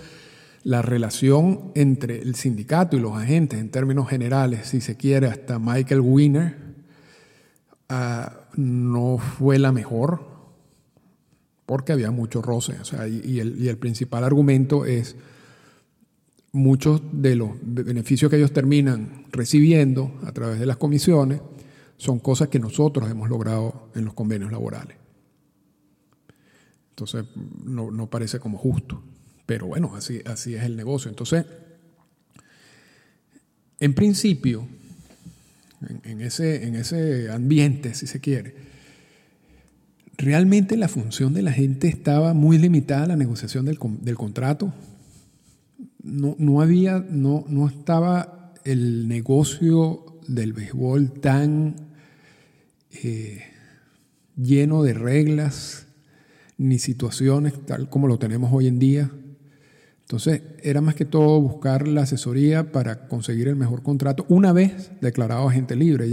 la 0.65 0.83
relación 0.83 1.71
entre 1.77 2.21
el 2.21 2.35
sindicato 2.35 2.97
y 2.97 3.01
los 3.01 3.17
agentes, 3.17 3.61
en 3.61 3.71
términos 3.71 4.09
generales, 4.09 4.67
si 4.67 4.81
se 4.81 4.97
quiere, 4.97 5.29
hasta 5.29 5.61
Michael 5.61 6.01
Wiener, 6.01 6.57
ah, 7.89 8.41
no 8.57 9.19
fue 9.19 9.61
la 9.61 9.71
mejor 9.71 10.35
porque 11.65 11.93
había 11.93 12.11
mucho 12.11 12.43
roce. 12.43 12.75
y, 13.25 13.39
el, 13.39 13.79
principal 13.79 14.25
argumento 14.25 14.85
es 14.85 15.15
muchos 16.51 17.03
de 17.13 17.37
los 17.37 17.51
beneficios 17.63 18.29
que 18.29 18.37
ellos 18.39 18.53
terminan 18.53 19.27
recibiendo 19.31 20.13
a 20.25 20.33
través 20.33 20.59
de 20.59 20.67
las 20.67 20.77
comisiones 20.77 21.41
son 21.99 22.19
cosas 22.19 22.49
que 22.49 22.59
nosotros 22.59 23.09
hemos 23.09 23.29
logrado 23.29 23.91
en 23.95 24.05
los 24.05 24.15
convenios 24.15 24.51
laborales. 24.51 25.06
Entonces, 26.97 27.27
no, 27.63 28.09
parece 28.09 28.41
como 28.41 28.57
justo. 28.57 29.03
Pero 29.45 29.67
bueno, 29.67 29.95
así, 29.95 30.23
así 30.25 30.55
es 30.55 30.63
el 30.63 30.77
negocio. 30.77 31.11
Entonces, 31.11 31.45
en 33.79 33.93
principio, 33.93 34.67
en, 36.05 36.23
ese, 36.23 36.67
en 36.67 36.75
ese 36.75 37.31
ambiente, 37.31 37.93
si 37.93 38.07
se 38.07 38.19
quiere, 38.21 38.55
realmente 40.17 40.79
la 40.79 40.89
función 40.89 41.35
de 41.35 41.43
la 41.43 41.53
gente 41.53 41.87
estaba 41.89 42.33
muy 42.33 42.57
limitada 42.57 43.05
a 43.05 43.09
la 43.09 43.17
negociación 43.17 43.67
del, 43.67 43.79
del 44.01 44.17
contrato. 44.17 44.73
No, 46.03 46.35
no, 46.39 46.63
había, 46.63 47.05
no, 47.11 47.45
no 47.47 47.69
estaba 47.69 48.55
el 48.65 49.07
negocio 49.07 50.19
del 50.27 50.55
béisbol 50.55 51.13
tan 51.21 51.77
eh, 53.03 53.43
lleno 54.35 54.83
de 54.83 54.95
reglas 54.95 55.86
ni 56.59 56.79
situaciones 56.79 57.55
tal 57.67 57.89
como 57.89 58.09
lo 58.09 58.19
tenemos 58.19 58.51
hoy 58.53 58.67
en 58.67 58.79
día. 58.79 59.11
Entonces, 60.01 60.43
era 60.63 60.81
más 60.81 60.95
que 60.95 61.05
todo 61.05 61.41
buscar 61.41 61.89
la 61.89 62.03
asesoría 62.03 62.71
para 62.71 63.09
conseguir 63.09 63.49
el 63.49 63.57
mejor 63.57 63.83
contrato 63.83 64.25
una 64.29 64.53
vez 64.53 64.93
declarado 65.01 65.49
agente 65.49 65.75
libre. 65.75 66.07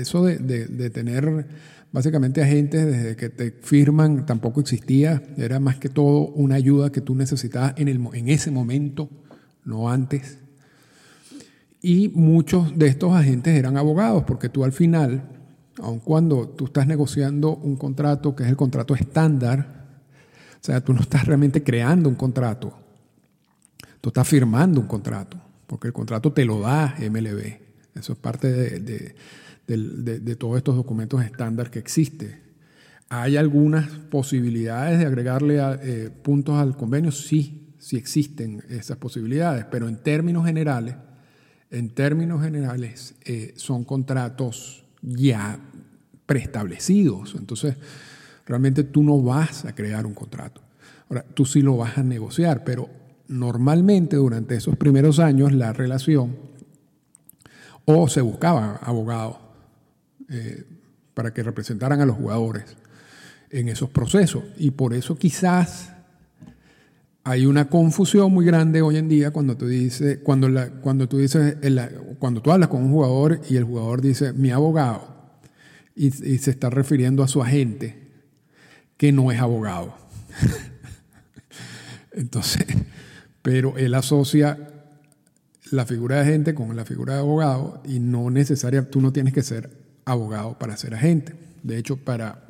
eso 0.00 0.24
de, 0.24 0.90
tener 0.90 1.46
básicamente 1.92 2.42
agentes 2.42 2.86
desde 2.86 3.16
que 3.16 3.28
te 3.28 3.50
firman 3.50 4.24
tampoco 4.24 4.60
existía. 4.60 5.22
Era 5.36 5.60
más 5.60 5.76
que 5.76 5.90
todo 5.90 6.28
una 6.28 6.54
ayuda 6.54 6.90
que 6.92 7.02
tú 7.02 7.14
necesitabas 7.14 7.74
en, 7.76 7.88
en 7.88 8.28
ese 8.28 8.50
momento, 8.50 9.10
no 9.66 9.90
antes. 9.90 10.38
Y 11.82 12.08
muchos 12.08 12.78
de 12.78 12.86
estos 12.86 13.12
agentes 13.12 13.54
eran 13.54 13.76
abogados, 13.76 14.24
porque 14.26 14.48
tú 14.48 14.64
al 14.64 14.72
final, 14.72 15.39
aun 15.82 16.00
cuando 16.00 16.48
tú 16.48 16.66
estás 16.66 16.86
negociando 16.86 17.56
un 17.56 17.76
contrato 17.76 18.34
que 18.34 18.44
es 18.44 18.48
el 18.48 18.56
contrato 18.56 18.94
estándar, 18.94 19.80
o 20.60 20.64
sea, 20.64 20.80
tú 20.82 20.92
no 20.92 21.00
estás 21.00 21.24
realmente 21.24 21.62
creando 21.62 22.08
un 22.08 22.14
contrato, 22.14 22.72
tú 24.00 24.10
estás 24.10 24.28
firmando 24.28 24.80
un 24.80 24.86
contrato, 24.86 25.38
porque 25.66 25.88
el 25.88 25.94
contrato 25.94 26.32
te 26.32 26.44
lo 26.44 26.60
da 26.60 26.96
MLB. 26.98 27.58
Eso 27.94 28.12
es 28.12 28.18
parte 28.18 28.52
de, 28.52 29.14
todos 30.36 30.58
estos 30.58 30.76
documentos 30.76 31.22
estándar 31.24 31.70
que 31.70 31.78
existe. 31.78 32.40
¿Hay 33.08 33.36
algunas 33.36 33.88
posibilidades 33.88 34.98
de 35.00 35.06
agregarle 35.06 35.58
eh, 35.82 36.10
puntos 36.10 36.56
al 36.56 36.76
convenio? 36.76 37.10
Sí, 37.10 37.74
sí 37.78 37.96
existen 37.96 38.62
esas 38.68 38.98
posibilidades, 38.98 39.64
pero 39.64 39.88
en 39.88 39.96
términos 39.96 40.46
generales, 40.46 40.94
en 41.70 41.90
términos 41.90 42.42
generales, 42.42 43.14
eh, 43.24 43.54
son 43.56 43.84
contratos 43.84 44.84
ya 45.02 45.58
preestablecidos. 46.30 47.34
Entonces, 47.36 47.74
realmente 48.46 48.84
tú 48.84 49.02
no 49.02 49.20
vas 49.20 49.64
a 49.64 49.74
crear 49.74 50.06
un 50.06 50.14
contrato. 50.14 50.60
Ahora, 51.08 51.24
tú 51.34 51.44
sí 51.44 51.60
lo 51.60 51.76
vas 51.76 51.98
a 51.98 52.04
negociar, 52.04 52.62
pero 52.62 52.88
normalmente 53.26 54.14
durante 54.14 54.54
esos 54.54 54.76
primeros 54.76 55.18
años 55.18 55.52
la 55.52 55.72
relación 55.72 56.36
o 57.84 58.08
se 58.08 58.20
buscaba 58.20 58.76
abogados 58.76 59.38
eh, 60.28 60.62
para 61.14 61.34
que 61.34 61.42
representaran 61.42 62.00
a 62.00 62.06
los 62.06 62.14
jugadores 62.14 62.62
en 63.50 63.68
esos 63.68 63.90
procesos. 63.90 64.44
Y 64.56 64.70
por 64.70 64.94
eso 64.94 65.16
quizás 65.16 65.92
hay 67.24 67.44
una 67.44 67.68
confusión 67.68 68.32
muy 68.32 68.46
grande 68.46 68.82
hoy 68.82 68.98
en 68.98 69.08
día 69.08 69.32
cuando 69.32 69.56
tú 69.56 69.66
dices, 69.66 70.20
cuando, 70.22 70.48
la, 70.48 70.70
cuando 70.70 71.08
tú 71.08 71.18
dices, 71.18 71.56
cuando 72.20 72.40
tú 72.40 72.52
hablas 72.52 72.68
con 72.68 72.84
un 72.84 72.92
jugador 72.92 73.40
y 73.50 73.56
el 73.56 73.64
jugador 73.64 74.00
dice 74.00 74.32
mi 74.32 74.52
abogado 74.52 75.19
y, 76.00 76.38
se 76.38 76.50
está 76.50 76.70
refiriendo 76.70 77.22
a 77.22 77.28
su 77.28 77.42
agente 77.42 77.94
que 78.96 79.12
no 79.12 79.30
es 79.30 79.38
abogado. 79.38 79.94
Entonces, 82.12 82.64
pero 83.42 83.76
él 83.76 83.94
asocia 83.94 84.58
la 85.70 85.84
figura 85.84 86.16
de 86.16 86.22
agente 86.22 86.54
con 86.54 86.74
la 86.74 86.86
figura 86.86 87.14
de 87.14 87.20
abogado 87.20 87.82
y 87.84 88.00
no 88.00 88.30
necesariamente 88.30 88.90
tú 88.90 89.02
no 89.02 89.12
tienes 89.12 89.34
que 89.34 89.42
ser 89.42 89.70
abogado 90.06 90.58
para 90.58 90.74
ser 90.78 90.94
agente. 90.94 91.34
De 91.62 91.76
hecho, 91.76 91.98
para, 91.98 92.46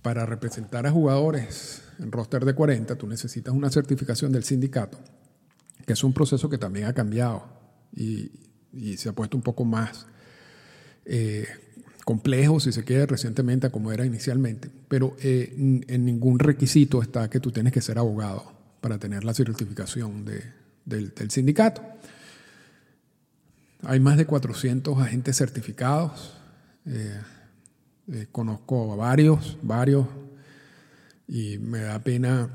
para 0.00 0.24
representar 0.24 0.86
a 0.86 0.90
jugadores 0.90 1.82
en 1.98 2.10
roster 2.10 2.46
de 2.46 2.54
40, 2.54 2.96
tú 2.96 3.06
necesitas 3.06 3.52
una 3.52 3.70
certificación 3.70 4.32
del 4.32 4.44
sindicato, 4.44 4.98
que 5.86 5.92
es 5.92 6.02
un 6.02 6.14
proceso 6.14 6.48
que 6.48 6.56
también 6.56 6.86
ha 6.86 6.94
cambiado 6.94 7.44
y, 7.94 8.30
se 8.96 9.10
ha 9.10 9.12
puesto 9.12 9.36
un 9.36 9.42
poco 9.42 9.64
más 9.64 10.06
eh, 11.06 11.46
complejo, 12.06 12.60
si 12.60 12.70
se 12.70 12.84
quiere, 12.84 13.04
recientemente 13.04 13.66
a 13.66 13.70
como 13.70 13.90
era 13.90 14.06
inicialmente. 14.06 14.70
Pero 14.86 15.16
eh, 15.20 15.52
en 15.88 16.04
ningún 16.04 16.38
requisito 16.38 17.02
está 17.02 17.28
que 17.28 17.40
tú 17.40 17.50
tienes 17.50 17.72
que 17.72 17.80
ser 17.80 17.98
abogado 17.98 18.44
para 18.80 18.96
tener 18.96 19.24
la 19.24 19.34
certificación 19.34 20.24
del, 20.84 21.12
sindicato. 21.28 21.82
Hay 23.82 23.98
más 23.98 24.16
de 24.18 24.24
400 24.24 24.96
agentes 25.00 25.36
certificados. 25.36 26.32
Eh, 26.86 27.18
conozco 28.30 28.92
a 28.92 28.96
varios, 28.96 29.58
varios 29.62 30.06
y 31.26 31.58
me 31.58 31.80
da 31.80 31.98
pena 31.98 32.48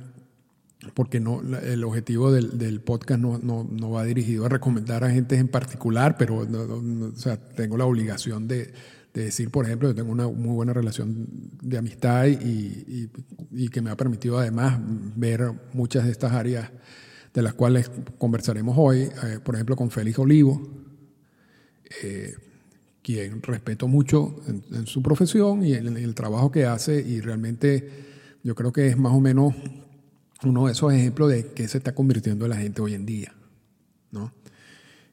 porque 0.94 1.20
no, 1.20 1.42
el 1.42 1.84
objetivo 1.84 2.32
del, 2.32 2.80
podcast 2.80 3.20
no, 3.20 3.92
va 3.92 4.06
dirigido 4.06 4.46
a 4.46 4.50
recomendar 4.50 5.04
a 5.04 5.12
gente 5.12 5.36
en 5.36 5.50
particular, 5.50 6.16
pero 6.18 6.38
o 6.38 7.16
sea, 7.18 7.36
tengo 7.36 7.76
la 7.76 7.86
obligación 7.86 8.48
de, 8.48 8.74
decir, 9.14 9.50
por 9.50 9.66
ejemplo, 9.66 9.90
que 9.90 9.96
tengo 9.96 10.12
una 10.12 10.28
muy 10.28 10.56
buena 10.56 10.74
relación 10.74 11.28
de 11.62 11.78
amistad 11.78 12.28
y, 12.28 13.10
que 13.70 13.82
me 13.82 13.90
ha 13.90 13.98
permitido 13.98 14.40
además 14.40 14.80
ver 15.16 15.52
muchas 15.74 16.06
de 16.06 16.12
estas 16.12 16.32
áreas 16.32 16.70
de 17.34 17.42
las 17.42 17.54
cuales 17.54 17.92
conversaremos 18.18 18.76
hoy, 18.78 19.02
eh, 19.02 19.40
por 19.44 19.56
ejemplo, 19.56 19.76
con 19.76 19.92
Félix 19.92 20.20
Olivo, 20.20 20.62
eh, 22.04 22.36
quien 23.02 23.42
respeto 23.42 23.88
mucho 23.88 24.42
en, 24.48 24.88
su 24.88 25.02
profesión 25.02 25.66
y 25.66 25.74
en 25.74 25.98
el 25.98 26.16
trabajo 26.16 26.52
que 26.52 26.66
hace 26.66 27.02
y 27.02 27.20
realmente 27.20 27.90
yo 28.44 28.56
creo 28.56 28.72
que 28.72 28.88
es 28.88 28.98
más 28.98 29.14
o 29.14 29.20
menos 29.20 29.54
uno 30.44 30.68
de 30.68 30.74
esos 30.74 30.94
ejemplos 30.94 31.30
de 31.30 31.48
qué 31.54 31.68
se 31.68 31.78
está 31.78 31.94
convirtiendo 31.94 32.48
la 32.48 32.58
gente 32.58 32.82
hoy 32.82 32.94
en 32.94 33.06
día. 33.06 33.34
¿no? 34.12 34.34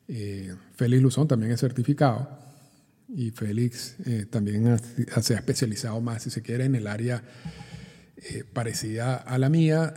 Eh, 0.07 0.55
Félix 0.75 1.03
Luzón 1.03 1.29
también 1.29 1.53
es 1.53 1.61
certificado 1.61 2.48
y 3.09 3.31
Félix 3.31 3.97
eh, 4.05 4.27
también 4.29 4.79
se 5.23 5.35
ha 5.35 5.39
especializado 5.39 6.01
más, 6.01 6.23
si 6.23 6.31
se 6.31 6.43
quiere, 6.43 6.65
en 6.65 6.75
el 6.75 6.87
área 6.87 7.23
eh, 8.17 8.45
parecida 8.53 9.17
a 9.17 9.39
la 9.39 9.49
mía 9.49 9.95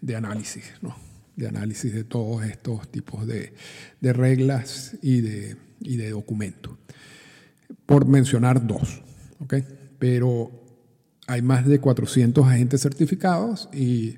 de 0.00 0.16
análisis, 0.16 0.64
¿no? 0.82 0.96
de 1.36 1.48
análisis 1.48 1.92
de 1.92 2.04
todos 2.04 2.44
estos 2.44 2.90
tipos 2.90 3.26
de, 3.26 3.52
de 4.00 4.12
reglas 4.12 4.96
y 5.02 5.20
de, 5.20 5.56
de 5.80 6.10
documentos, 6.10 6.76
por 7.84 8.06
mencionar 8.06 8.66
dos. 8.66 9.02
¿okay? 9.38 9.64
Pero 9.98 10.50
hay 11.26 11.42
más 11.42 11.66
de 11.66 11.78
400 11.78 12.46
agentes 12.46 12.80
certificados 12.80 13.68
y 13.72 14.16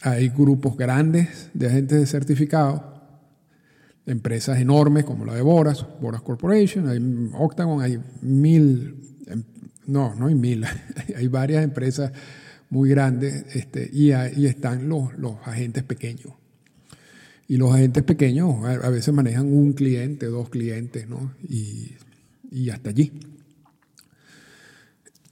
hay 0.00 0.28
grupos 0.28 0.76
grandes 0.76 1.50
de 1.54 1.68
agentes 1.68 2.10
certificados, 2.10 2.82
empresas 4.06 4.58
enormes 4.60 5.04
como 5.04 5.24
la 5.24 5.34
de 5.34 5.42
Boras, 5.42 5.86
Boras 6.00 6.22
Corporation, 6.22 6.88
hay 6.88 7.00
Octagon, 7.34 7.82
hay 7.82 7.98
mil, 8.22 9.16
em, 9.26 9.42
no, 9.86 10.14
no 10.14 10.26
hay 10.26 10.34
mil, 10.34 10.64
hay 11.16 11.28
varias 11.28 11.64
empresas 11.64 12.12
muy 12.70 12.90
grandes 12.90 13.44
este, 13.54 13.88
y, 13.92 14.12
ahí 14.12 14.46
están 14.46 14.88
los, 14.88 15.16
los 15.18 15.36
agentes 15.44 15.84
pequeños. 15.84 16.32
Y 17.46 17.56
los 17.56 17.72
agentes 17.72 18.02
pequeños 18.02 18.64
a, 18.64 18.88
veces 18.88 19.14
manejan 19.14 19.52
un 19.52 19.74
cliente, 19.74 20.26
dos 20.26 20.48
clientes, 20.48 21.06
¿no? 21.08 21.32
Y, 21.48 21.92
y 22.50 22.70
hasta 22.70 22.90
allí. 22.90 23.12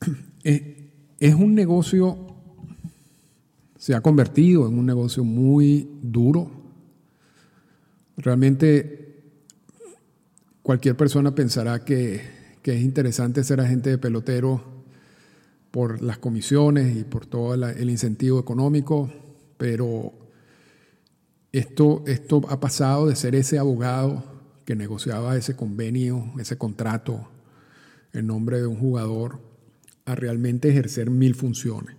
Eh, 0.45 0.91
es 1.21 1.37
un 1.37 1.55
negocio, 1.55 2.19
se 3.79 3.95
ha 3.95 4.01
convertido 4.01 4.67
en 4.67 4.77
un 4.77 4.85
negocio 4.85 5.23
muy 5.23 5.89
duro. 6.03 6.62
Realmente 8.17 9.23
cualquier 10.63 10.97
persona 10.97 11.35
pensará 11.35 11.85
que, 11.85 12.43
es 12.63 12.81
interesante 12.81 13.43
ser 13.43 13.61
agente 13.61 13.91
de 13.91 13.99
pelotero 13.99 14.63
por 15.71 16.03
las 16.03 16.19
comisiones 16.19 16.97
y 16.97 17.05
por 17.05 17.27
todo 17.27 17.55
el 17.55 17.91
incentivo 17.91 18.39
económico, 18.39 19.11
pero 19.57 20.13
esto, 21.51 22.05
esto 22.07 22.43
ha 22.49 22.61
pasado 22.61 23.07
de 23.07 23.17
ser 23.17 23.35
ese 23.35 23.59
abogado 23.59 24.25
que 24.65 24.77
negociaba 24.77 25.37
ese 25.37 25.57
convenio, 25.57 26.33
ese 26.39 26.57
contrato 26.57 27.29
en 28.13 28.27
nombre 28.27 28.61
de 28.61 28.67
un 28.67 28.77
jugador, 28.77 29.41
a 30.05 30.15
realmente 30.15 30.69
ejercer 30.69 31.11
mil 31.11 31.35
funciones. 31.35 31.97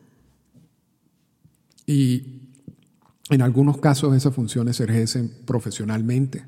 Y 1.86 2.43
en 3.30 3.42
algunos 3.42 3.78
casos 3.78 4.16
esas 4.16 4.34
funciones 4.34 4.78
se 4.78 4.84
ejercen 4.84 5.32
profesionalmente. 5.46 6.46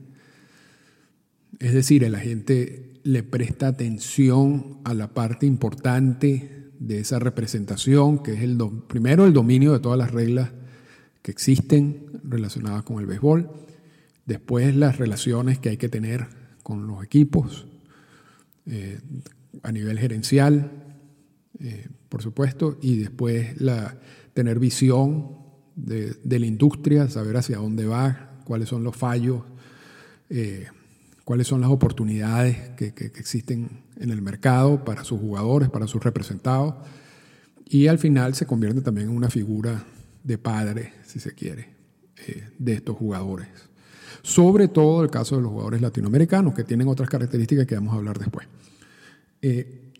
Es 1.59 1.73
decir, 1.73 2.03
el 2.03 2.15
agente 2.15 2.99
le 3.03 3.23
presta 3.23 3.67
atención 3.67 4.79
a 4.83 4.93
la 4.93 5.13
parte 5.13 5.45
importante 5.45 6.71
de 6.79 6.99
esa 6.99 7.19
representación, 7.19 8.21
que 8.21 8.33
es 8.33 8.41
el 8.41 8.57
primero 8.87 9.25
el 9.25 9.33
dominio 9.33 9.71
de 9.73 9.79
todas 9.79 9.97
las 9.97 10.11
reglas 10.11 10.51
que 11.21 11.31
existen 11.31 12.21
relacionadas 12.23 12.83
con 12.83 12.99
el 12.99 13.05
béisbol, 13.05 13.49
después 14.25 14.75
las 14.75 14.97
relaciones 14.97 15.59
que 15.59 15.69
hay 15.69 15.77
que 15.77 15.89
tener 15.89 16.27
con 16.61 16.87
los 16.87 17.03
equipos 17.03 17.67
eh, 18.65 18.99
a 19.63 19.71
nivel 19.71 19.97
gerencial, 19.97 20.71
eh, 21.59 21.87
por 22.09 22.21
supuesto, 22.21 22.77
y 22.81 22.97
después 22.97 23.55
tener 24.33 24.59
visión 24.59 25.44
de, 25.75 26.39
la 26.39 26.45
industria, 26.45 27.09
saber 27.09 27.37
hacia 27.37 27.57
dónde 27.57 27.85
va, 27.85 28.39
cuáles 28.45 28.69
son 28.69 28.83
los 28.83 28.95
fallos, 28.95 29.43
eh, 30.29 30.67
cuáles 31.23 31.47
son 31.47 31.61
las 31.61 31.69
oportunidades 31.69 32.57
que, 32.77 32.93
existen 33.15 33.83
en 33.97 34.11
el 34.11 34.21
mercado 34.21 34.83
para 34.85 35.03
sus 35.03 35.19
jugadores, 35.19 35.69
para 35.69 35.87
sus 35.87 36.03
representados, 36.03 36.75
y 37.67 37.87
al 37.87 37.97
final 37.97 38.35
se 38.35 38.45
convierte 38.45 38.81
también 38.81 39.09
en 39.09 39.15
una 39.15 39.29
figura 39.29 39.85
de 40.23 40.37
padre, 40.37 40.93
si 41.05 41.19
se 41.19 41.33
quiere, 41.33 41.69
eh, 42.27 42.49
de 42.57 42.73
estos 42.73 42.95
jugadores. 42.95 43.47
Sobre 44.21 44.67
todo 44.67 45.03
el 45.03 45.09
caso 45.09 45.35
de 45.35 45.43
los 45.43 45.51
jugadores 45.51 45.81
latinoamericanos, 45.81 46.53
que 46.53 46.63
tienen 46.63 46.87
otras 46.87 47.09
características 47.09 47.65
que 47.67 47.75
vamos 47.75 47.93
a 47.93 47.97
hablar 47.97 48.17
después. 48.17 48.47
Eh, 49.41 49.91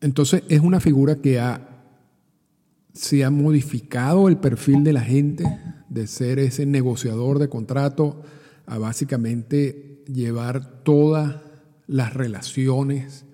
entonces 0.00 0.42
es 0.48 0.60
una 0.60 0.80
figura 0.80 1.16
que 1.16 1.40
ha, 1.40 1.73
se 2.94 3.24
ha 3.24 3.30
modificado 3.30 4.28
el 4.28 4.38
perfil 4.38 4.84
de 4.84 4.92
la 4.92 5.02
gente 5.02 5.44
de 5.88 6.06
ser 6.06 6.38
ese 6.38 6.64
negociador 6.64 7.38
de 7.38 7.48
contrato 7.48 8.22
a 8.66 8.78
básicamente 8.78 10.02
llevar 10.06 10.82
todas 10.82 11.36
las 11.86 12.14
relaciones 12.14 13.24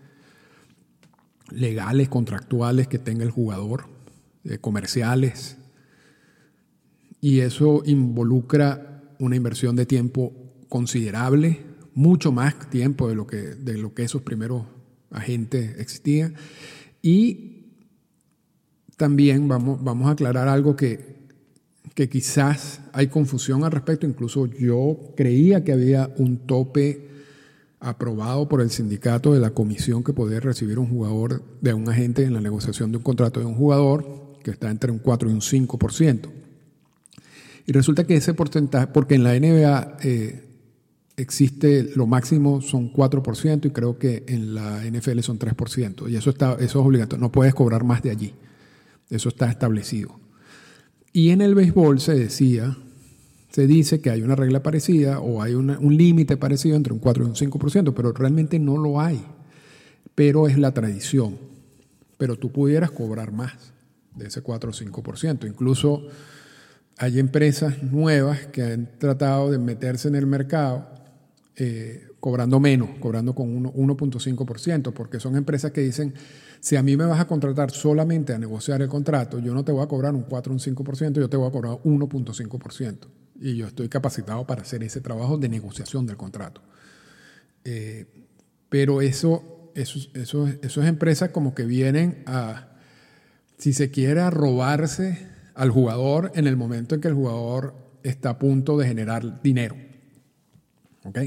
legales, 1.51 2.09
contractuales 2.09 2.89
que 2.89 2.99
tenga 2.99 3.23
el 3.23 3.31
jugador, 3.31 3.87
eh, 4.45 4.59
comerciales, 4.59 5.57
y 7.21 7.41
eso 7.41 7.83
involucra 7.85 9.03
una 9.19 9.37
inversión 9.37 9.77
de 9.77 9.85
tiempo 9.85 10.33
considerable, 10.69 11.61
mucho 11.95 12.33
más 12.33 12.71
tiempo 12.71 13.09
de 13.09 13.15
lo 13.15 13.27
que, 13.27 13.37
de 13.37 13.77
lo 13.77 13.93
que 13.93 14.05
esos 14.05 14.23
primeros 14.23 14.65
agentes 15.11 15.79
existían. 15.79 16.35
Y 17.03 17.60
también 19.01 19.49
vamos, 19.49 19.83
vamos 19.83 20.09
a 20.09 20.11
aclarar 20.11 20.47
algo 20.47 20.77
que, 20.77 21.17
que 21.95 22.11
quizás 22.11 22.83
hay 22.93 23.07
confusión 23.07 23.65
al 23.65 23.71
respecto, 23.71 24.07
incluso 24.07 24.45
yo 24.45 25.15
creía 25.17 25.65
que 25.65 25.73
había 25.73 26.13
un 26.19 26.37
tope 26.47 27.09
aprobado 27.81 28.47
por 28.47 28.61
el 28.61 28.69
sindicato 28.69 29.33
de 29.33 29.41
la 29.41 29.53
comisión 29.53 30.05
que 30.05 30.13
podía 30.13 30.39
recibir 30.41 30.79
un 30.79 30.87
jugador 30.91 31.43
de 31.63 31.73
un 31.73 31.89
agente 31.89 32.25
en 32.25 32.35
la 32.35 32.43
negociación 32.43 32.93
de 32.93 32.99
un 32.99 33.03
contrato 33.03 33.41
de 33.41 33.47
un 33.47 33.55
jugador, 33.55 34.05
que 34.45 34.51
está 34.51 34.71
entre 34.71 34.93
un 34.93 34.99
4 34.99 35.31
y 35.31 35.33
un 35.33 35.41
5%. 35.41 36.29
Y 37.67 37.73
resulta 37.73 38.05
que 38.05 38.17
ese 38.17 38.35
porcentaje, 38.35 38.89
porque 38.89 39.15
en 39.15 39.25
la 39.25 39.33
NBA 39.33 39.97
eh, 40.03 40.45
existe, 41.17 41.91
lo 41.97 42.07
máximo 42.07 42.61
son 42.61 42.93
4% 42.93 43.65
y 43.65 43.71
creo 43.71 43.99
que 43.99 44.25
en 44.29 44.55
la 44.55 44.85
NFL 44.85 45.21
son 45.21 45.39
3%. 45.39 46.11
Y 46.11 46.17
eso, 46.17 46.29
está, 46.29 46.53
eso 46.53 46.81
es 46.81 46.87
obligatorio, 46.87 47.23
no 47.23 47.33
puedes 47.33 47.55
cobrar 47.55 47.83
más 47.83 48.03
de 48.03 48.11
allí. 48.11 48.35
Eso 49.11 49.29
está 49.29 49.51
establecido. 49.51 50.19
Y 51.13 51.31
en 51.31 51.41
el 51.41 51.55
béisbol 51.55 52.01
se 52.01 52.15
decía, 52.15 52.77
se 53.51 53.67
dice 53.67 54.01
que 54.01 54.11
hay 54.11 54.23
una 54.23 54.37
regla 54.37 54.63
parecida 54.63 55.19
o 55.19 55.43
hay 55.43 55.55
un 55.55 55.97
límite 55.97 56.37
parecido 56.37 56.77
entre 56.77 56.93
un 56.93 57.01
4 57.01 57.25
y 57.25 57.27
un 57.27 57.35
5%, 57.35 57.93
pero 57.95 58.13
realmente 58.13 58.59
no 58.59 58.79
lo 58.79 59.01
hay. 59.01 59.21
Pero 60.15 60.47
es 60.47 60.57
la 60.57 60.73
tradición. 60.73 61.37
Pero 62.17 62.37
tú 62.37 62.53
pudieras 62.53 62.93
cobrar 62.93 63.33
más 63.33 63.73
de 64.15 64.29
ese 64.29 64.43
4 64.43 64.71
o 64.71 64.73
5%. 64.73 65.49
Incluso 65.49 66.07
hay 66.97 67.19
empresas 67.19 67.83
nuevas 67.83 68.47
que 68.47 68.63
han 68.63 68.99
tratado 68.99 69.51
de 69.51 69.59
meterse 69.59 70.07
en 70.07 70.15
el 70.15 70.27
mercado 70.27 70.87
eh, 71.57 72.10
cobrando 72.21 72.61
menos, 72.61 72.91
cobrando 73.01 73.35
con 73.35 73.65
1.5%, 73.65 74.93
porque 74.93 75.19
son 75.19 75.37
empresas 75.37 75.73
que 75.73 75.81
dicen, 75.81 76.15
si 76.61 76.77
a 76.77 76.83
mí 76.83 76.97
me 76.97 77.07
vas 77.07 77.19
a 77.19 77.27
contratar 77.27 77.71
solamente 77.71 78.35
a 78.35 78.39
negociar 78.39 78.83
el 78.83 78.89
contrato, 78.89 79.39
yo 79.39 79.55
no 79.55 79.65
te 79.65 79.73
voy 79.73 79.83
a 79.83 79.87
cobrar 79.87 80.15
un 80.15 80.23
4 80.23 80.53
o 80.53 80.55
un 80.55 80.61
5%, 80.61 81.13
yo 81.15 81.29
te 81.29 81.37
voy 81.37 81.49
a 81.49 81.51
cobrar 81.51 81.73
1.5%. 81.83 82.99
Y 83.41 83.57
yo 83.57 83.67
estoy 83.67 83.89
capacitado 83.89 84.47
para 84.47 84.63
hacer 84.63 84.83
ese 84.83 85.01
trabajo 85.01 85.39
de 85.39 85.49
negociación 85.49 86.07
del 86.07 86.19
contrato. 86.19 86.61
Eh, 87.65 88.07
pero 88.69 89.01
eso, 89.01 89.73
eso, 89.75 89.99
eso, 90.13 90.47
eso 90.47 90.83
es 90.83 90.89
empresas 90.89 91.31
como 91.31 91.55
que 91.55 91.65
vienen 91.65 92.23
a, 92.27 92.77
si 93.57 93.73
se 93.73 93.91
quiere, 93.91 94.29
robarse 94.29 95.27
al 95.55 95.71
jugador 95.71 96.33
en 96.35 96.47
el 96.47 96.59
momento 96.59 96.95
en 96.95 97.01
que 97.01 97.09
el 97.09 97.15
jugador 97.15 97.75
está 98.03 98.31
a 98.31 98.39
punto 98.39 98.77
de 98.77 98.87
generar 98.87 99.43
dinero. 99.43 99.77
¿Ok? 101.05 101.19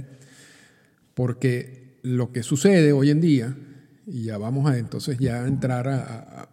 Porque 1.14 1.98
lo 2.02 2.32
que 2.32 2.44
sucede 2.44 2.92
hoy 2.92 3.10
en 3.10 3.22
día, 3.22 3.56
y 4.06 4.24
ya 4.24 4.38
vamos 4.38 4.70
a 4.70 4.78
entonces 4.78 5.18
ya 5.20 5.48
entrar 5.48 5.88
a, 5.88 6.50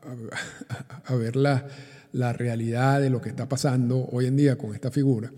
ver 1.16 1.36
la, 1.36 1.66
la, 2.12 2.32
realidad 2.32 3.00
de 3.00 3.10
lo 3.10 3.20
que 3.20 3.28
está 3.28 3.48
pasando 3.48 4.06
hoy 4.12 4.26
en 4.26 4.36
día 4.36 4.56
con 4.56 4.74
esta 4.74 4.90
figura, 4.90 5.32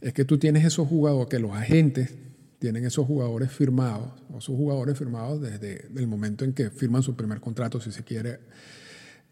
es 0.00 0.12
que 0.12 0.24
tú 0.24 0.38
tienes 0.38 0.64
esos 0.64 0.88
jugadores, 0.88 1.28
que 1.28 1.38
los 1.38 1.52
agentes 1.52 2.14
tienen 2.58 2.84
esos 2.84 3.06
jugadores 3.06 3.50
firmados, 3.50 4.12
o 4.32 4.40
sus 4.40 4.56
jugadores 4.56 4.98
firmados 4.98 5.40
desde 5.40 5.86
el 5.96 6.06
momento 6.06 6.44
en 6.44 6.52
que 6.52 6.70
firman 6.70 7.02
su 7.02 7.16
primer 7.16 7.40
contrato, 7.40 7.80
si 7.80 7.92
se 7.92 8.04
quiere. 8.04 8.40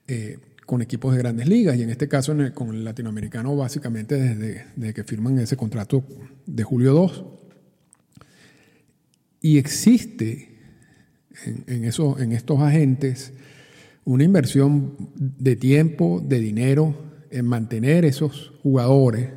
Eh, 0.07 0.39
con 0.67 0.81
equipos 0.81 1.13
de 1.13 1.19
grandes 1.19 1.49
ligas 1.49 1.77
y 1.77 1.83
en 1.83 1.91
este 1.91 2.09
caso 2.09 2.35
con 2.55 2.71
el 2.71 2.85
latinoamericano 2.85 3.57
básicamente 3.57 4.17
desde, 4.17 4.95
que 4.95 5.05
firman 5.05 5.39
ese 5.39 5.57
contrato 5.57 6.05
de 6.47 6.63
julio 6.63 6.93
2. 6.95 7.25
Y 9.43 9.59
existe 9.59 10.57
en, 11.45 11.85
en 11.85 12.33
estos 12.33 12.61
agentes 12.61 13.35
una 14.05 14.25
inversión 14.25 14.97
de 15.17 15.57
tiempo, 15.57 16.23
de 16.25 16.41
dinero 16.41 16.97
en 17.31 17.47
mantener 17.47 18.05
esos 18.05 18.53
jugadores 18.63 19.29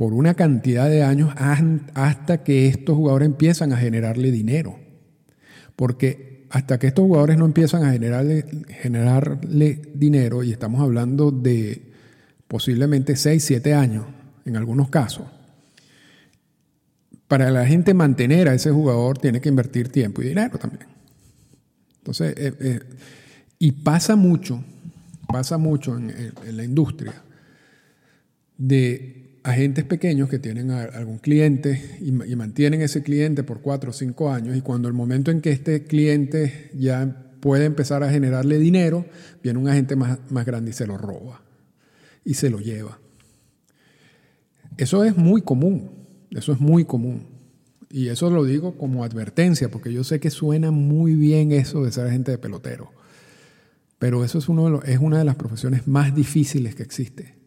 por 0.00 0.14
una 0.14 0.32
cantidad 0.32 0.88
de 0.88 1.02
años 1.02 1.34
hasta 1.94 2.42
que 2.42 2.68
estos 2.68 2.96
jugadores 2.96 3.26
empiezan 3.26 3.74
a 3.74 3.76
generarle 3.76 4.30
dinero. 4.30 4.78
Porque 5.76 6.46
hasta 6.48 6.78
que 6.78 6.86
estos 6.86 7.04
jugadores 7.04 7.36
no 7.36 7.44
empiezan 7.44 7.84
a 7.84 7.92
generarle, 7.92 8.44
generarle 8.80 9.82
dinero, 9.94 10.42
y 10.42 10.52
estamos 10.52 10.80
hablando 10.80 11.30
de 11.30 11.92
posiblemente 12.48 13.14
6, 13.14 13.44
7 13.44 13.74
años 13.74 14.06
en 14.44 14.56
algunos 14.56 14.88
casos, 14.88 15.26
para 17.30 17.48
la 17.52 17.64
gente 17.64 17.94
mantener 17.94 18.48
a 18.48 18.54
ese 18.54 18.72
jugador 18.72 19.16
tiene 19.16 19.40
que 19.40 19.48
invertir 19.48 19.88
tiempo 19.88 20.20
y 20.20 20.26
dinero 20.26 20.58
también. 20.58 20.88
Entonces, 21.98 22.34
eh, 22.36 22.52
eh, 22.58 22.80
y 23.56 23.70
pasa 23.70 24.16
mucho, 24.16 24.64
pasa 25.28 25.56
mucho 25.56 25.96
en, 25.96 26.32
la 26.50 26.64
industria 26.64 27.14
de 28.58 29.38
agentes 29.44 29.84
pequeños 29.84 30.28
que 30.28 30.40
tienen 30.40 30.72
algún 30.72 31.18
cliente 31.18 31.98
y, 32.00 32.10
mantienen 32.10 32.82
ese 32.82 33.04
cliente 33.04 33.44
por 33.44 33.60
cuatro 33.60 33.90
o 33.90 33.92
cinco 33.92 34.32
años 34.32 34.56
y 34.56 34.60
cuando 34.60 34.88
el 34.88 34.94
momento 34.94 35.30
en 35.30 35.40
que 35.40 35.52
este 35.52 35.84
cliente 35.84 36.72
ya 36.74 37.28
puede 37.38 37.64
empezar 37.64 38.02
a 38.02 38.10
generarle 38.10 38.58
dinero, 38.58 39.06
viene 39.40 39.60
un 39.60 39.68
agente 39.68 39.94
más, 39.94 40.18
más 40.32 40.44
grande 40.44 40.72
y 40.72 40.74
se 40.74 40.84
lo 40.84 40.98
roba 40.98 41.40
y 42.24 42.34
se 42.34 42.50
lo 42.50 42.58
lleva. 42.58 42.98
Eso 44.76 45.04
es 45.04 45.16
muy 45.16 45.42
común, 45.42 45.99
eso 46.30 46.52
es 46.52 46.60
muy 46.60 46.84
común. 46.84 47.26
Y 47.90 48.08
eso 48.08 48.30
lo 48.30 48.44
digo 48.44 48.76
como 48.78 49.04
advertencia, 49.04 49.70
porque 49.70 49.92
yo 49.92 50.04
sé 50.04 50.20
que 50.20 50.30
suena 50.30 50.70
muy 50.70 51.14
bien 51.14 51.52
eso 51.52 51.82
de 51.84 51.90
ser 51.92 52.06
agente 52.06 52.30
de 52.30 52.38
pelotero. 52.38 52.92
Pero 53.98 54.24
eso 54.24 54.38
es, 54.38 54.48
uno 54.48 54.82
es 54.82 54.98
una 54.98 55.18
de 55.18 55.24
las 55.24 55.36
profesiones 55.36 55.88
más 55.88 56.14
difíciles 56.14 56.74
que 56.74 56.82
existe 56.82 57.40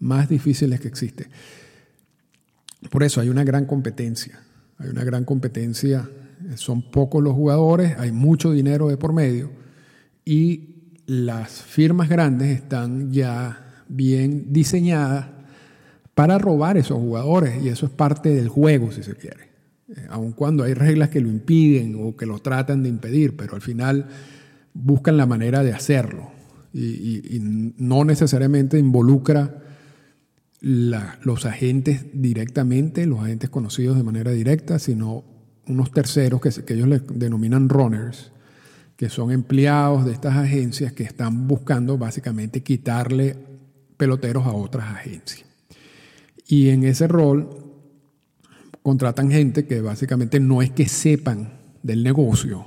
más 0.00 0.28
difíciles 0.28 0.80
que 0.80 0.88
existe. 0.88 1.28
Por 2.90 3.04
eso 3.04 3.20
hay 3.20 3.28
una 3.28 3.44
gran 3.44 3.66
competencia, 3.66 4.40
hay 4.78 4.88
una 4.88 5.04
gran 5.04 5.24
competencia, 5.24 6.10
son 6.56 6.90
pocos 6.90 7.22
los 7.22 7.34
jugadores, 7.34 7.96
hay 7.98 8.10
mucho 8.10 8.50
dinero 8.50 8.88
de 8.88 8.96
por 8.96 9.12
medio 9.12 9.52
y 10.24 10.94
las 11.06 11.62
firmas 11.62 12.08
grandes 12.08 12.56
están 12.56 13.12
ya 13.12 13.84
bien 13.88 14.52
diseñadas 14.52 15.28
para 16.14 16.38
robar 16.38 16.76
esos 16.76 16.98
jugadores 16.98 17.62
y 17.62 17.68
eso 17.68 17.86
es 17.86 17.92
parte 17.92 18.34
del 18.34 18.48
juego 18.48 18.92
si 18.92 19.02
se 19.02 19.14
quiere. 19.14 19.50
Eh, 19.88 20.06
aun 20.10 20.32
cuando 20.32 20.64
hay 20.64 20.74
reglas 20.74 21.08
que 21.08 21.20
lo 21.20 21.28
impiden 21.28 21.96
o 22.00 22.16
que 22.16 22.26
lo 22.26 22.38
tratan 22.38 22.82
de 22.82 22.88
impedir, 22.88 23.36
pero 23.36 23.54
al 23.54 23.62
final 23.62 24.08
buscan 24.74 25.16
la 25.16 25.26
manera 25.26 25.62
de 25.62 25.72
hacerlo 25.72 26.30
y 26.72 27.40
no 27.78 28.04
necesariamente 28.04 28.78
involucra 28.78 29.60
los 30.60 31.46
agentes 31.46 32.06
directamente, 32.12 33.06
los 33.06 33.20
agentes 33.20 33.50
conocidos 33.50 33.96
de 33.96 34.02
manera 34.02 34.30
directa, 34.30 34.78
sino 34.78 35.24
unos 35.66 35.90
terceros 35.90 36.40
que, 36.40 36.50
que 36.64 36.74
ellos 36.74 36.88
le 36.88 37.00
denominan 37.14 37.68
runners, 37.68 38.32
que 38.96 39.08
son 39.08 39.30
empleados 39.30 40.04
de 40.04 40.12
estas 40.12 40.36
agencias 40.36 40.92
que 40.92 41.04
están 41.04 41.48
buscando 41.48 41.96
básicamente 41.96 42.62
quitarle 42.62 43.36
peloteros 43.96 44.46
a 44.46 44.52
otras 44.52 44.86
agencias. 44.94 45.49
Y 46.50 46.70
en 46.70 46.82
ese 46.82 47.06
rol 47.06 47.48
contratan 48.82 49.30
gente 49.30 49.66
que 49.66 49.80
básicamente 49.80 50.40
no 50.40 50.62
es 50.62 50.72
que 50.72 50.88
sepan 50.88 51.60
del 51.80 52.02
negocio, 52.02 52.66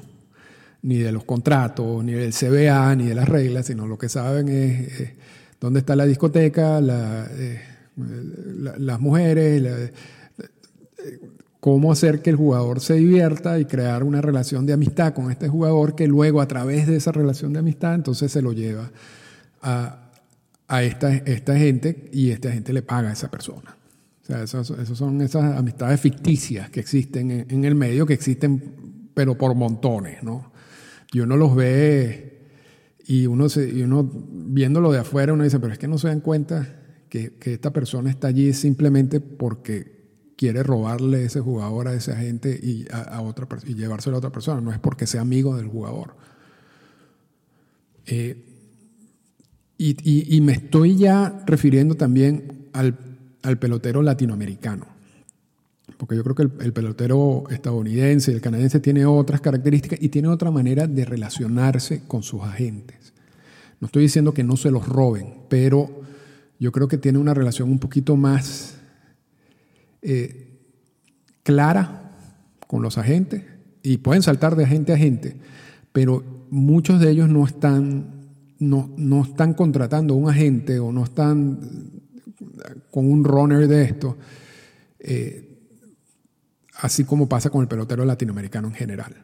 ni 0.83 0.99
de 0.99 1.11
los 1.11 1.25
contratos, 1.25 2.01
ni 2.01 2.13
del 2.13 2.31
CBA, 2.31 2.95
ni 2.95 3.07
de 3.07 3.15
las 3.15 3.27
reglas, 3.27 3.65
sino 3.65 3.85
lo 3.85 3.97
que 3.97 4.07
saben 4.07 4.47
es, 4.47 5.09
dónde 5.59 5.81
está 5.81 5.97
la 5.97 6.05
discoteca, 6.05 6.79
eh, 6.79 7.61
las 8.77 9.01
mujeres, 9.01 9.91
cómo 11.59 11.91
hacer 11.91 12.21
que 12.21 12.29
el 12.29 12.37
jugador 12.37 12.79
se 12.79 12.93
divierta 12.93 13.59
y 13.59 13.65
crear 13.65 14.05
una 14.05 14.21
relación 14.21 14.65
de 14.65 14.71
amistad 14.71 15.13
con 15.13 15.29
este 15.29 15.49
jugador 15.49 15.93
que 15.93 16.07
luego 16.07 16.39
a 16.39 16.47
través 16.47 16.87
de 16.87 16.95
esa 16.95 17.11
relación 17.11 17.51
de 17.51 17.59
amistad 17.59 17.95
entonces 17.95 18.31
se 18.31 18.41
lo 18.41 18.53
lleva 18.53 18.91
a, 19.61 20.02
esta, 20.81 21.13
esta, 21.13 21.55
gente 21.57 22.09
y 22.11 22.31
esta 22.31 22.51
gente 22.51 22.73
le 22.73 22.81
paga 22.81 23.09
a 23.09 23.13
esa 23.13 23.29
persona. 23.29 23.77
O 24.23 24.25
sea, 24.25 24.41
esas, 24.41 24.67
son 24.67 25.21
esas 25.21 25.57
amistades 25.57 25.99
ficticias 25.99 26.69
que 26.69 26.79
existen 26.79 27.45
en, 27.47 27.65
el 27.65 27.75
medio, 27.75 28.05
que 28.05 28.13
existen 28.13 29.11
pero 29.13 29.37
por 29.37 29.53
montones, 29.53 30.23
¿no? 30.23 30.51
Y 31.11 31.19
uno 31.19 31.37
los 31.37 31.55
ve 31.55 32.47
y 33.05 33.27
uno, 33.27 33.49
se, 33.49 33.69
y 33.69 33.83
uno 33.83 34.09
viéndolo 34.11 34.91
de 34.91 34.99
afuera, 34.99 35.33
uno 35.33 35.43
dice, 35.43 35.59
pero 35.59 35.73
es 35.73 35.77
que 35.77 35.87
no 35.87 35.97
se 35.97 36.07
dan 36.07 36.21
cuenta 36.21 36.79
que, 37.09 37.33
que 37.35 37.53
esta 37.53 37.71
persona 37.71 38.09
está 38.09 38.29
allí 38.29 38.53
simplemente 38.53 39.19
porque 39.19 39.93
quiere 40.35 40.63
robarle 40.63 41.25
ese 41.25 41.39
jugador 41.39 41.87
a 41.87 41.93
esa 41.93 42.15
gente 42.15 42.59
y, 42.61 42.85
a, 42.91 43.21
otra, 43.21 43.47
y 43.65 43.75
llevárselo 43.75 44.15
a 44.15 44.19
otra 44.19 44.31
persona, 44.31 44.61
no 44.61 44.71
es 44.71 44.79
porque 44.79 45.07
sea 45.07 45.21
amigo 45.21 45.55
del 45.55 45.67
jugador. 45.67 46.15
Eh, 48.05 48.52
y, 49.91 50.41
me 50.41 50.53
estoy 50.53 50.95
ya 50.95 51.43
refiriendo 51.45 51.95
también 51.95 52.69
al, 52.71 52.97
pelotero 53.59 54.01
latinoamericano, 54.01 54.85
porque 55.97 56.15
yo 56.15 56.23
creo 56.23 56.35
que 56.35 56.63
el, 56.63 56.73
pelotero 56.73 57.43
estadounidense 57.49 58.31
y 58.31 58.35
el 58.35 58.41
canadiense 58.41 58.79
tiene 58.79 59.05
otras 59.05 59.41
características 59.41 60.01
y 60.01 60.09
tiene 60.09 60.29
otra 60.29 60.51
manera 60.51 60.87
de 60.87 61.03
relacionarse 61.03 62.03
con 62.07 62.23
sus 62.23 62.41
agentes. 62.43 63.13
No 63.81 63.87
estoy 63.87 64.03
diciendo 64.03 64.33
que 64.33 64.45
no 64.45 64.55
se 64.55 64.71
los 64.71 64.87
roben, 64.87 65.33
pero 65.49 66.01
yo 66.59 66.71
creo 66.71 66.87
que 66.87 66.97
tiene 66.97 67.19
una 67.19 67.33
relación 67.33 67.69
un 67.69 67.79
poquito 67.79 68.15
más 68.15 68.77
eh, 70.01 70.59
clara 71.43 72.11
con 72.67 72.81
los 72.81 72.97
agentes 72.97 73.43
y 73.81 73.97
pueden 73.97 74.23
saltar 74.23 74.55
de 74.55 74.63
agente 74.63 74.93
a 74.93 74.95
agente, 74.95 75.35
pero 75.91 76.23
muchos 76.49 77.01
de 77.01 77.11
ellos 77.11 77.27
no 77.27 77.45
están, 77.45 78.22
no, 78.59 78.93
no 78.97 79.23
están 79.23 79.53
contratando 79.53 80.15
un 80.15 80.29
agente 80.29 80.79
o 80.79 80.91
no 80.91 81.03
están 81.03 81.59
con 82.91 83.09
un 83.09 83.23
runner 83.23 83.67
de 83.67 83.83
esto, 83.83 84.17
eh, 84.99 85.59
así 86.75 87.03
como 87.03 87.27
pasa 87.27 87.49
con 87.49 87.61
el 87.61 87.67
pelotero 87.67 88.05
latinoamericano 88.05 88.67
en 88.67 88.73
general. 88.73 89.15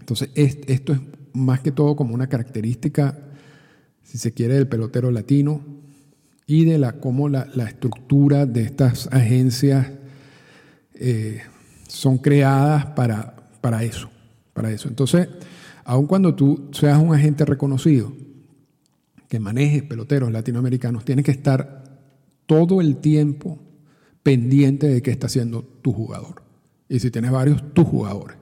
Entonces, 0.00 0.30
esto 0.34 0.92
es 0.92 1.00
más 1.32 1.60
que 1.60 1.72
todo 1.72 1.96
como 1.96 2.14
una 2.14 2.28
característica, 2.28 3.18
si 4.02 4.18
se 4.18 4.32
quiere, 4.32 4.54
del 4.54 4.68
pelotero 4.68 5.10
latino, 5.10 5.60
y 6.46 6.64
de 6.64 6.78
la, 6.78 6.92
cómo 6.92 7.28
la, 7.28 7.44
estructura 7.68 8.46
de 8.46 8.62
estas 8.62 9.06
agencias 9.12 9.86
eh, 10.94 11.42
son 11.86 12.16
creadas 12.16 12.86
para, 12.86 13.36
para 13.60 13.84
eso, 13.84 14.08
para 14.54 14.70
eso. 14.70 14.88
Entonces, 14.88 15.28
aun 15.88 16.06
cuando 16.06 16.34
tú 16.34 16.68
seas 16.72 16.98
un 16.98 17.14
agente 17.14 17.46
reconocido 17.46 18.12
que 19.26 19.40
maneje 19.40 19.82
peloteros 19.82 20.30
latinoamericanos, 20.30 21.02
tienes 21.02 21.24
que 21.24 21.30
estar 21.30 21.98
todo 22.44 22.82
el 22.82 22.98
tiempo 22.98 23.58
pendiente 24.22 24.86
de 24.86 25.00
qué 25.00 25.10
está 25.10 25.28
haciendo 25.28 25.62
tu 25.62 25.92
jugador. 25.92 26.42
Y 26.90 27.00
si 27.00 27.10
tienes 27.10 27.30
varios, 27.30 27.72
tus 27.72 27.86
jugadores. 27.86 28.36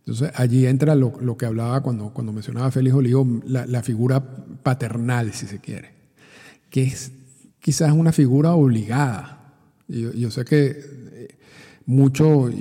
Entonces 0.00 0.32
allí 0.34 0.66
entra 0.66 0.96
lo, 0.96 1.36
que 1.36 1.46
hablaba 1.46 1.80
cuando, 1.80 2.12
mencionaba 2.32 2.72
Félix 2.72 2.96
Olivo, 2.96 3.40
la, 3.46 3.82
figura 3.84 4.20
paternal, 4.62 5.32
si 5.32 5.46
se 5.46 5.60
quiere 5.60 5.96
que 6.70 6.82
es 6.82 7.12
quizás 7.60 7.92
una 7.92 8.12
figura 8.12 8.52
obligada. 8.54 9.54
Yo, 9.86 10.12
yo 10.12 10.30
sé 10.30 10.44
que 10.44 10.76
eh, 11.12 11.28
muchos 11.86 12.52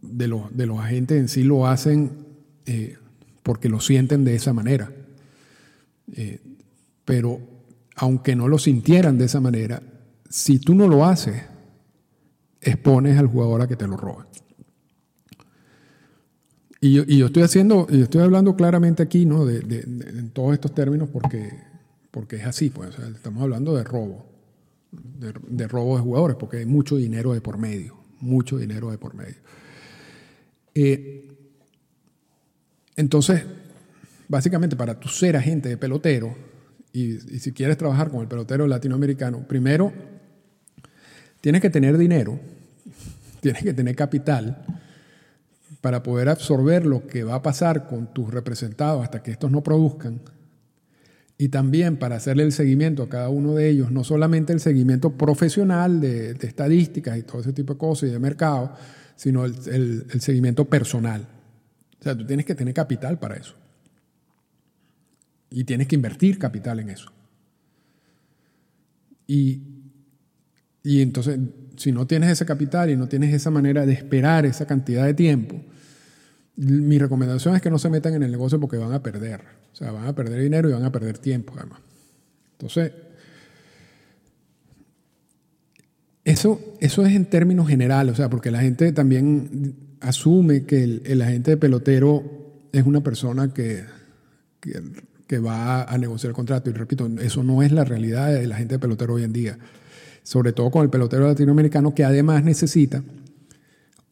de 0.00 0.26
los, 0.26 0.56
de 0.56 0.66
los 0.66 0.80
agentes 0.80 1.20
en 1.20 1.28
sí 1.28 1.44
lo 1.44 1.66
hacen 1.66 2.23
eh, 2.66 2.96
porque 3.42 3.68
lo 3.68 3.80
sienten 3.80 4.24
de 4.24 4.34
esa 4.34 4.52
manera. 4.52 4.90
Eh, 6.12 6.40
pero 7.04 7.40
aunque 7.96 8.34
no 8.34 8.48
lo 8.48 8.58
sintieran 8.58 9.18
de 9.18 9.26
esa 9.26 9.40
manera, 9.40 9.82
si 10.28 10.58
tú 10.58 10.74
no 10.74 10.88
lo 10.88 11.04
haces, 11.04 11.42
expones 12.60 13.18
al 13.18 13.26
jugador 13.26 13.62
a 13.62 13.68
que 13.68 13.76
te 13.76 13.86
lo 13.86 13.96
robe. 13.96 14.24
Y 16.80 16.94
yo, 16.94 17.02
y 17.06 17.18
yo 17.18 17.26
estoy 17.26 17.42
haciendo, 17.42 17.86
yo 17.88 18.04
estoy 18.04 18.22
hablando 18.22 18.56
claramente 18.56 19.02
aquí, 19.02 19.24
¿no? 19.24 19.46
De, 19.46 19.60
en 19.80 20.30
todos 20.30 20.52
estos 20.52 20.74
términos 20.74 21.08
porque 21.10 21.50
porque 22.14 22.36
es 22.36 22.46
así, 22.46 22.70
pues, 22.70 22.96
estamos 22.96 23.42
hablando 23.42 23.74
de 23.74 23.82
robo, 23.82 24.24
de, 24.92 25.66
robo 25.66 25.96
de 25.96 26.02
jugadores, 26.02 26.36
porque 26.38 26.58
hay 26.58 26.64
mucho 26.64 26.94
dinero 26.94 27.32
de 27.32 27.40
por 27.40 27.58
medio, 27.58 27.96
mucho 28.20 28.56
dinero 28.56 28.92
de 28.92 28.98
por 28.98 29.16
medio. 29.16 29.34
Eh, 30.76 31.33
entonces, 32.96 33.42
básicamente 34.28 34.76
para 34.76 34.98
tú 34.98 35.08
ser 35.08 35.36
agente 35.36 35.68
de 35.68 35.76
pelotero, 35.76 36.36
y, 36.92 37.18
si 37.40 37.52
quieres 37.52 37.76
trabajar 37.76 38.10
con 38.10 38.20
el 38.20 38.28
pelotero 38.28 38.66
latinoamericano, 38.66 39.46
primero 39.48 39.92
tienes 41.40 41.60
que 41.60 41.70
tener 41.70 41.98
dinero, 41.98 42.38
tienes 43.40 43.62
que 43.62 43.74
tener 43.74 43.96
capital 43.96 44.64
para 45.80 46.02
poder 46.02 46.28
absorber 46.28 46.86
lo 46.86 47.06
que 47.06 47.24
va 47.24 47.34
a 47.34 47.42
pasar 47.42 47.86
con 47.86 48.12
tus 48.14 48.32
representados 48.32 49.02
hasta 49.02 49.22
que 49.22 49.32
estos 49.32 49.50
no 49.50 49.62
produzcan 49.62 50.20
y 51.36 51.48
también 51.48 51.96
para 51.96 52.16
hacerle 52.16 52.44
el 52.44 52.52
seguimiento 52.52 53.02
a 53.02 53.08
cada 53.08 53.28
uno 53.28 53.54
de 53.54 53.68
ellos, 53.68 53.90
no 53.90 54.04
solamente 54.04 54.52
el 54.52 54.60
seguimiento 54.60 55.12
profesional 55.12 56.00
de, 56.00 56.30
estadísticas 56.30 57.18
y 57.18 57.22
todo 57.22 57.40
ese 57.40 57.52
tipo 57.52 57.74
de 57.74 57.78
cosas 57.78 58.08
y 58.08 58.12
de 58.12 58.18
mercado, 58.18 58.72
sino 59.16 59.44
el, 59.44 60.06
seguimiento 60.20 60.66
personal. 60.66 61.26
O 62.04 62.06
sea, 62.06 62.14
tú 62.14 62.26
tienes 62.26 62.44
que 62.44 62.54
tener 62.54 62.74
capital 62.74 63.18
para 63.18 63.36
eso. 63.36 63.54
Y 65.48 65.64
tienes 65.64 65.88
que 65.88 65.94
invertir 65.94 66.38
capital 66.38 66.80
en 66.80 66.90
eso. 66.90 67.10
Y, 69.26 69.62
y 70.82 71.00
entonces, 71.00 71.40
si 71.78 71.92
no 71.92 72.06
tienes 72.06 72.28
ese 72.28 72.44
capital 72.44 72.90
y 72.90 72.96
no 72.96 73.08
tienes 73.08 73.32
esa 73.32 73.50
manera 73.50 73.86
de 73.86 73.94
esperar 73.94 74.44
esa 74.44 74.66
cantidad 74.66 75.06
de 75.06 75.14
tiempo, 75.14 75.62
mi 76.56 76.98
recomendación 76.98 77.56
es 77.56 77.62
que 77.62 77.70
no 77.70 77.78
se 77.78 77.88
metan 77.88 78.12
en 78.12 78.22
el 78.22 78.30
negocio 78.30 78.60
porque 78.60 78.76
van 78.76 78.92
a 78.92 79.02
perder. 79.02 79.40
O 79.72 79.74
sea, 79.74 79.90
van 79.90 80.06
a 80.06 80.14
perder 80.14 80.42
dinero 80.42 80.68
y 80.68 80.74
van 80.74 80.84
a 80.84 80.92
perder 80.92 81.16
tiempo, 81.16 81.54
además. 81.56 81.80
Entonces, 82.52 82.92
eso, 86.22 86.60
eso 86.80 87.06
es 87.06 87.14
en 87.14 87.24
términos 87.24 87.66
generales, 87.66 88.12
o 88.12 88.16
sea, 88.16 88.28
porque 88.28 88.50
la 88.50 88.60
gente 88.60 88.92
también 88.92 89.93
asume 90.04 90.64
que 90.64 90.84
el, 90.84 91.22
agente 91.22 91.52
de 91.52 91.56
pelotero 91.56 92.22
es 92.72 92.84
una 92.84 93.02
persona 93.02 93.52
que, 93.52 93.84
que, 94.60 95.38
va 95.38 95.82
a 95.82 95.98
negociar 95.98 96.30
el 96.30 96.34
contrato. 96.34 96.70
Y 96.70 96.74
repito, 96.74 97.08
eso 97.20 97.42
no 97.42 97.62
es 97.62 97.72
la 97.72 97.84
realidad 97.84 98.32
del 98.32 98.52
agente 98.52 98.74
de 98.74 98.78
pelotero 98.78 99.14
hoy 99.14 99.24
en 99.24 99.32
día. 99.32 99.58
Sobre 100.22 100.52
todo 100.52 100.70
con 100.70 100.82
el 100.82 100.90
pelotero 100.90 101.26
latinoamericano 101.26 101.94
que 101.94 102.04
además 102.04 102.44
necesita 102.44 103.02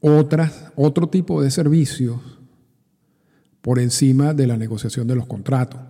otras, 0.00 0.72
otro 0.74 1.08
tipo 1.08 1.42
de 1.42 1.50
servicios 1.50 2.20
por 3.60 3.78
encima 3.78 4.34
de 4.34 4.46
la 4.46 4.56
negociación 4.56 5.06
de 5.06 5.14
los 5.14 5.26
contratos. 5.26 5.80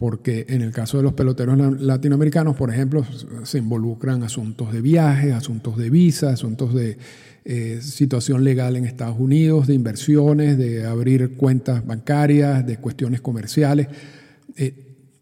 Porque 0.00 0.46
en 0.48 0.62
el 0.62 0.72
caso 0.72 0.96
de 0.96 1.02
los 1.02 1.12
peloteros 1.12 1.78
latinoamericanos, 1.78 2.56
por 2.56 2.72
ejemplo, 2.72 3.04
se 3.42 3.58
involucran 3.58 4.22
asuntos 4.22 4.72
de 4.72 4.80
viajes, 4.80 5.34
asuntos 5.34 5.76
de 5.76 5.90
visa, 5.90 6.30
asuntos 6.30 6.72
de 6.72 6.96
eh, 7.44 7.80
situación 7.82 8.42
legal 8.42 8.76
en 8.76 8.86
Estados 8.86 9.20
Unidos, 9.20 9.66
de 9.66 9.74
inversiones, 9.74 10.56
de 10.56 10.86
abrir 10.86 11.36
cuentas 11.36 11.86
bancarias, 11.86 12.66
de 12.66 12.78
cuestiones 12.78 13.20
comerciales, 13.20 13.88
eh, 14.56 14.72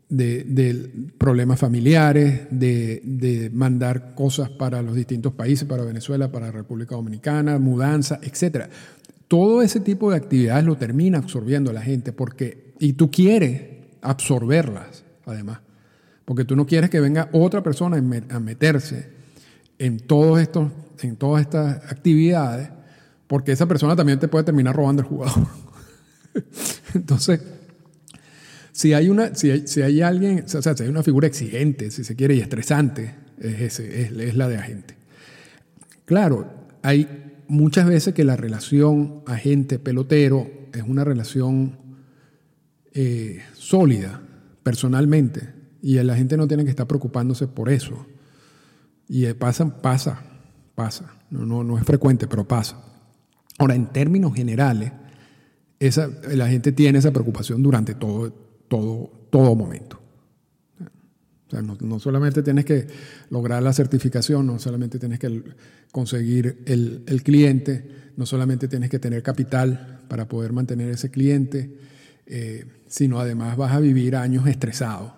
de, 0.09 0.89
problemas 1.19 1.59
familiares, 1.59 2.43
de, 2.53 3.03
de, 3.03 3.51
mandar 3.51 4.15
cosas 4.15 4.49
para 4.49 4.81
los 4.81 4.95
distintos 4.95 5.33
países, 5.33 5.67
para 5.67 5.83
Venezuela, 5.83 6.31
para 6.31 6.53
República 6.53 6.95
Dominicana, 6.95 7.59
mudanza, 7.59 8.21
etcétera. 8.23 8.71
Todo 9.27 9.61
ese 9.61 9.81
tipo 9.81 10.13
de 10.13 10.19
actividades 10.19 10.65
lo 10.65 10.77
termina 10.77 11.19
absorbiendo 11.19 11.73
la 11.73 11.83
gente 11.83 12.13
porque, 12.13 12.75
y 12.79 12.93
tú 12.93 13.11
quieres 13.11 13.78
absorberlas, 14.11 15.05
además, 15.27 15.61
porque 16.25 16.45
tú 16.45 16.57
no 16.57 16.67
quieres 16.67 16.91
que 16.91 17.01
venga 17.01 17.29
otra 17.33 17.63
persona 17.63 17.97
a 17.97 18.41
meterse 18.41 19.11
en, 19.79 19.99
todos 20.01 20.41
estos, 20.41 20.71
en 21.03 21.17
todas 21.17 21.43
estas 21.43 21.91
actividades 21.91 22.71
porque 23.29 23.53
esa 23.53 23.67
persona 23.67 23.95
también 23.95 24.19
te 24.19 24.27
puede 24.27 24.45
terminar 24.45 24.75
robando 24.75 25.03
el 25.03 25.09
jugador. 25.09 25.47
Entonces, 26.95 27.41
si 28.73 28.95
hay, 28.95 29.11
una, 29.11 29.35
si 29.35 29.51
hay, 29.51 29.67
si 29.67 29.83
hay 29.83 30.01
alguien, 30.01 30.45
o 30.45 30.63
sea, 30.63 30.75
si 30.75 30.83
hay 30.83 30.89
una 30.89 31.03
figura 31.03 31.27
exigente, 31.27 31.91
si 31.91 32.05
se 32.05 32.17
quiere, 32.17 32.35
y 32.35 32.41
estresante, 32.41 33.15
es, 33.39 33.79
es 33.79 34.35
la 34.35 34.49
de 34.49 34.57
agente. 34.57 34.97
Claro, 36.07 36.51
hay 36.83 37.07
muchas 37.49 37.87
veces 37.87 38.15
que 38.15 38.25
la 38.25 38.37
relación 38.37 39.23
agente-pelotero 39.27 40.51
es 40.73 40.83
una 40.83 41.05
relación 41.05 41.88
eh, 42.95 43.43
sólida, 43.55 44.21
personalmente, 44.63 45.55
y 45.83 45.95
la 46.03 46.17
gente 46.17 46.37
no 46.37 46.49
tiene 46.49 46.65
que 46.65 46.71
estar 46.71 46.87
preocupándose 46.87 47.47
por 47.47 47.71
eso. 47.71 48.07
Y 49.09 49.33
pasa, 49.35 49.81
pasa, 49.81 50.21
pasa. 50.75 51.15
No, 51.31 51.47
no, 51.47 51.65
no 51.65 51.79
es 51.79 51.85
frecuente, 51.85 52.27
pero 52.27 52.47
pasa. 52.47 52.83
Ahora, 53.59 53.75
en 53.75 53.87
términos 53.87 54.35
generales, 54.35 54.93
esa, 55.81 56.09
la 56.33 56.49
gente 56.49 56.73
tiene 56.73 56.99
esa 56.99 57.13
preocupación 57.13 57.63
durante 57.63 57.95
todo, 57.95 58.31
todo, 58.69 59.11
todo 59.31 59.55
momento. 59.55 60.01
O 60.81 61.51
sea, 61.51 61.63
no, 61.63 61.99
solamente 61.99 62.43
tienes 62.43 62.67
que 62.67 62.87
lograr 63.31 63.63
la 63.63 63.73
certificación, 63.73 64.47
no 64.47 64.59
solamente 64.59 64.99
tienes 64.99 65.19
que 65.19 65.43
conseguir 65.93 66.63
el, 66.67 67.05
el, 67.07 67.23
cliente, 67.23 68.13
no 68.17 68.27
solamente 68.27 68.69
tienes 68.69 68.91
que 68.91 68.99
tener 68.99 69.23
capital 69.23 70.03
para 70.09 70.29
poder 70.29 70.53
mantener 70.53 70.91
ese 70.91 71.11
cliente, 71.11 71.75
eh, 72.31 72.83
sino 72.89 73.19
además 73.19 73.57
vas 73.57 73.73
a 73.73 73.81
vivir 73.81 74.15
años 74.15 74.47
estresados, 74.47 75.13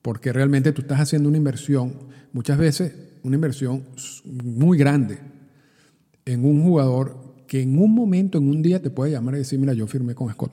porque 0.00 0.32
realmente 0.32 0.70
tú 0.72 0.82
estás 0.82 1.00
haciendo 1.00 1.28
una 1.28 1.38
inversión, 1.38 2.08
muchas 2.32 2.56
veces 2.56 2.92
una 3.24 3.34
inversión 3.34 3.84
muy 4.24 4.78
grande 4.78 5.18
en 6.24 6.44
un 6.44 6.62
jugador 6.62 7.44
que 7.48 7.62
en 7.62 7.76
un 7.76 7.92
momento, 7.92 8.38
en 8.38 8.48
un 8.48 8.62
día 8.62 8.80
te 8.80 8.90
puede 8.90 9.10
llamar 9.10 9.34
y 9.34 9.38
decir, 9.38 9.58
mira, 9.58 9.72
yo 9.72 9.88
firmé 9.88 10.14
con 10.14 10.30
Scott. 10.32 10.52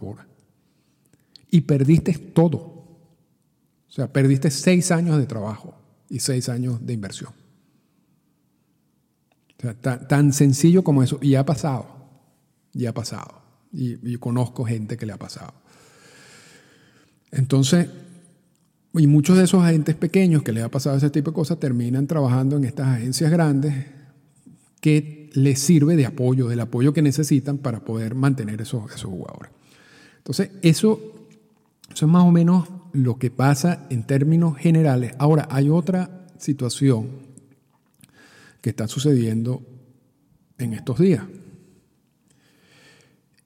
Y 1.52 1.62
perdiste 1.62 2.14
todo. 2.14 2.58
O 2.58 3.92
sea, 3.92 4.12
perdiste 4.12 4.50
seis 4.50 4.90
años 4.90 5.18
de 5.20 5.28
trabajo 5.28 5.76
y 6.10 6.20
seis 6.20 6.50
años 6.50 6.84
de 6.84 6.94
inversión. 6.94 7.32
O 9.60 9.62
sea, 9.62 9.76
tan, 9.76 10.34
sencillo 10.34 10.84
como 10.84 11.04
eso. 11.04 11.20
Y 11.22 11.36
ha 11.36 11.46
pasado. 11.46 11.86
Y 12.74 12.88
ha 12.88 12.94
pasado. 12.96 13.44
Y 13.72 14.16
conozco 14.18 14.66
gente 14.66 14.98
que 14.98 15.06
le 15.06 15.14
ha 15.14 15.20
pasado. 15.20 15.54
Entonces, 17.32 17.88
y 18.94 19.08
muchos 19.08 19.38
de 19.38 19.44
esos 19.44 19.64
agentes 19.64 19.96
pequeños 19.96 20.44
que 20.44 20.52
les 20.52 20.64
ha 20.64 20.70
pasado 20.70 20.98
ese 20.98 21.10
tipo 21.10 21.32
de 21.32 21.36
cosas 21.36 21.60
terminan 21.60 22.08
trabajando 22.08 22.58
en 22.58 22.64
estas 22.64 22.88
agencias 22.88 23.30
grandes 23.32 23.86
que 24.82 25.30
les 25.34 25.60
sirve 25.60 25.96
de 25.96 26.06
apoyo, 26.06 26.48
del 26.48 26.60
apoyo 26.60 26.94
que 26.94 27.02
necesitan 27.02 27.58
para 27.58 27.82
poder 27.82 28.16
mantener 28.16 28.62
esos, 28.62 28.92
esos 28.92 29.12
jugadores. 29.12 29.52
Entonces, 30.18 30.52
eso, 30.62 31.30
eso 31.94 32.06
es 32.06 32.12
más 32.12 32.24
o 32.24 32.32
menos 32.32 32.70
lo 32.94 33.18
que 33.20 33.30
pasa 33.30 33.86
en 33.90 34.04
términos 34.04 34.58
generales. 34.58 35.14
Ahora, 35.20 35.48
hay 35.52 35.70
otra 35.70 36.28
situación 36.38 37.10
que 38.62 38.72
está 38.72 38.88
sucediendo 38.88 39.62
en 40.58 40.74
estos 40.74 41.00
días 41.00 41.24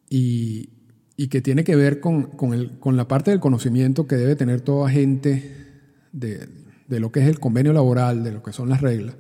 y, 0.09 0.69
que 1.15 1.41
tiene 1.41 1.63
que 1.63 1.75
ver 1.75 1.99
con, 1.99 2.23
con, 2.23 2.97
la 2.97 3.07
parte 3.07 3.31
del 3.31 3.39
conocimiento 3.39 4.07
que 4.07 4.15
debe 4.15 4.35
tener 4.35 4.61
toda 4.61 4.89
gente 4.89 5.55
de, 6.11 6.47
de 6.87 6.99
lo 6.99 7.11
que 7.11 7.21
es 7.21 7.27
el 7.27 7.39
convenio 7.39 7.73
laboral, 7.73 8.23
de 8.23 8.31
lo 8.31 8.41
que 8.41 8.51
son 8.51 8.69
las 8.69 8.81
reglas 8.81 9.15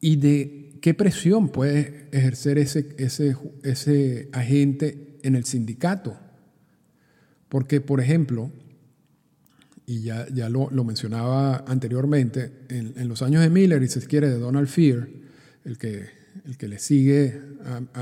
y 0.00 0.16
de 0.16 0.78
qué 0.80 0.94
presión 0.94 1.48
puede 1.48 2.08
ejercer 2.12 2.58
ese, 2.58 2.94
ese, 2.98 3.36
ese 3.62 4.28
agente 4.32 5.18
en 5.22 5.34
el 5.34 5.44
sindicato. 5.44 6.16
Porque, 7.48 7.80
por 7.80 8.00
ejemplo, 8.00 8.50
y 9.86 10.02
ya, 10.02 10.26
ya 10.32 10.48
lo, 10.48 10.70
lo 10.70 10.84
mencionaba 10.84 11.64
anteriormente, 11.66 12.52
en, 12.68 13.08
los 13.08 13.22
años 13.22 13.42
de 13.42 13.50
Miller 13.50 13.82
y 13.82 13.88
si 13.88 14.00
se 14.00 14.06
quiere 14.06 14.28
de 14.28 14.38
Donald 14.38 14.68
Fear, 14.68 15.08
el 15.64 15.78
que, 15.78 16.06
el 16.46 16.56
que 16.56 16.68
le 16.68 16.78
sigue, 16.78 17.40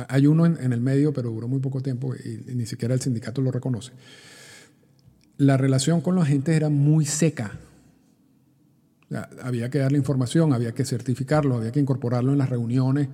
hay 0.09 0.27
uno 0.27 0.47
en, 0.47 0.73
el 0.73 0.81
medio, 0.81 1.13
pero 1.13 1.31
duró 1.31 1.49
muy 1.49 1.61
poco 1.61 1.81
tiempo 1.81 2.15
y, 2.15 2.55
ni 2.55 2.67
siquiera 2.67 2.95
el 2.95 3.01
sindicato 3.01 3.41
lo 3.41 3.51
reconoce. 3.51 3.93
La 5.39 5.57
relación 5.57 6.01
con 6.01 6.15
los 6.15 6.25
agentes 6.25 6.55
era 6.55 6.69
muy 6.69 7.05
seca, 7.05 7.59
había 9.43 9.71
que 9.71 9.79
darle 9.79 9.99
información, 9.99 10.53
había 10.53 10.73
que 10.73 10.85
certificarlo, 10.85 11.57
había 11.57 11.73
que 11.73 11.81
incorporarlo 11.81 12.33
en 12.33 12.39
las 12.39 12.51
reuniones 12.51 13.09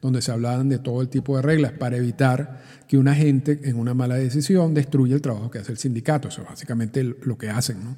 donde 0.00 0.22
se 0.22 0.30
hablaban 0.30 0.68
de 0.68 0.78
todo 0.78 1.00
el 1.02 1.08
tipo 1.08 1.36
de 1.36 1.42
reglas 1.42 1.72
para 1.72 1.96
evitar 1.96 2.62
que 2.86 2.98
una 2.98 3.14
gente 3.14 3.60
en 3.64 3.76
una 3.76 3.94
mala 3.94 4.14
decisión 4.14 4.74
destruya 4.74 5.14
el 5.14 5.22
trabajo 5.22 5.50
que 5.50 5.58
hace 5.58 5.72
el 5.72 5.78
sindicato. 5.78 6.28
Eso 6.28 6.42
es 6.42 6.48
básicamente 6.48 7.02
lo 7.02 7.36
que 7.36 7.50
hacen. 7.50 7.96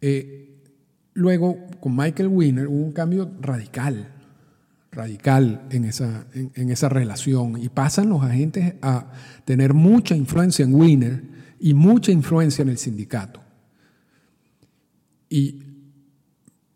Eh, 0.00 0.58
luego, 1.14 1.58
con 1.80 1.96
Michael 1.96 2.28
Winner 2.28 2.66
hubo 2.66 2.84
un 2.84 2.92
cambio 2.92 3.30
radical, 3.40 4.08
radical 4.92 5.66
en 5.70 5.86
esa, 5.86 6.26
en 6.34 6.70
esa 6.70 6.88
relación 6.90 7.60
y 7.60 7.70
pasan 7.70 8.10
los 8.10 8.22
agentes 8.22 8.74
a 8.82 9.10
tener 9.44 9.72
mucha 9.72 10.14
influencia 10.14 10.64
en 10.64 10.74
Winner 10.74 11.22
y 11.58 11.74
mucha 11.74 12.12
influencia 12.12 12.62
en 12.62 12.68
el 12.68 12.78
sindicato. 12.78 13.40
Y 15.30 15.62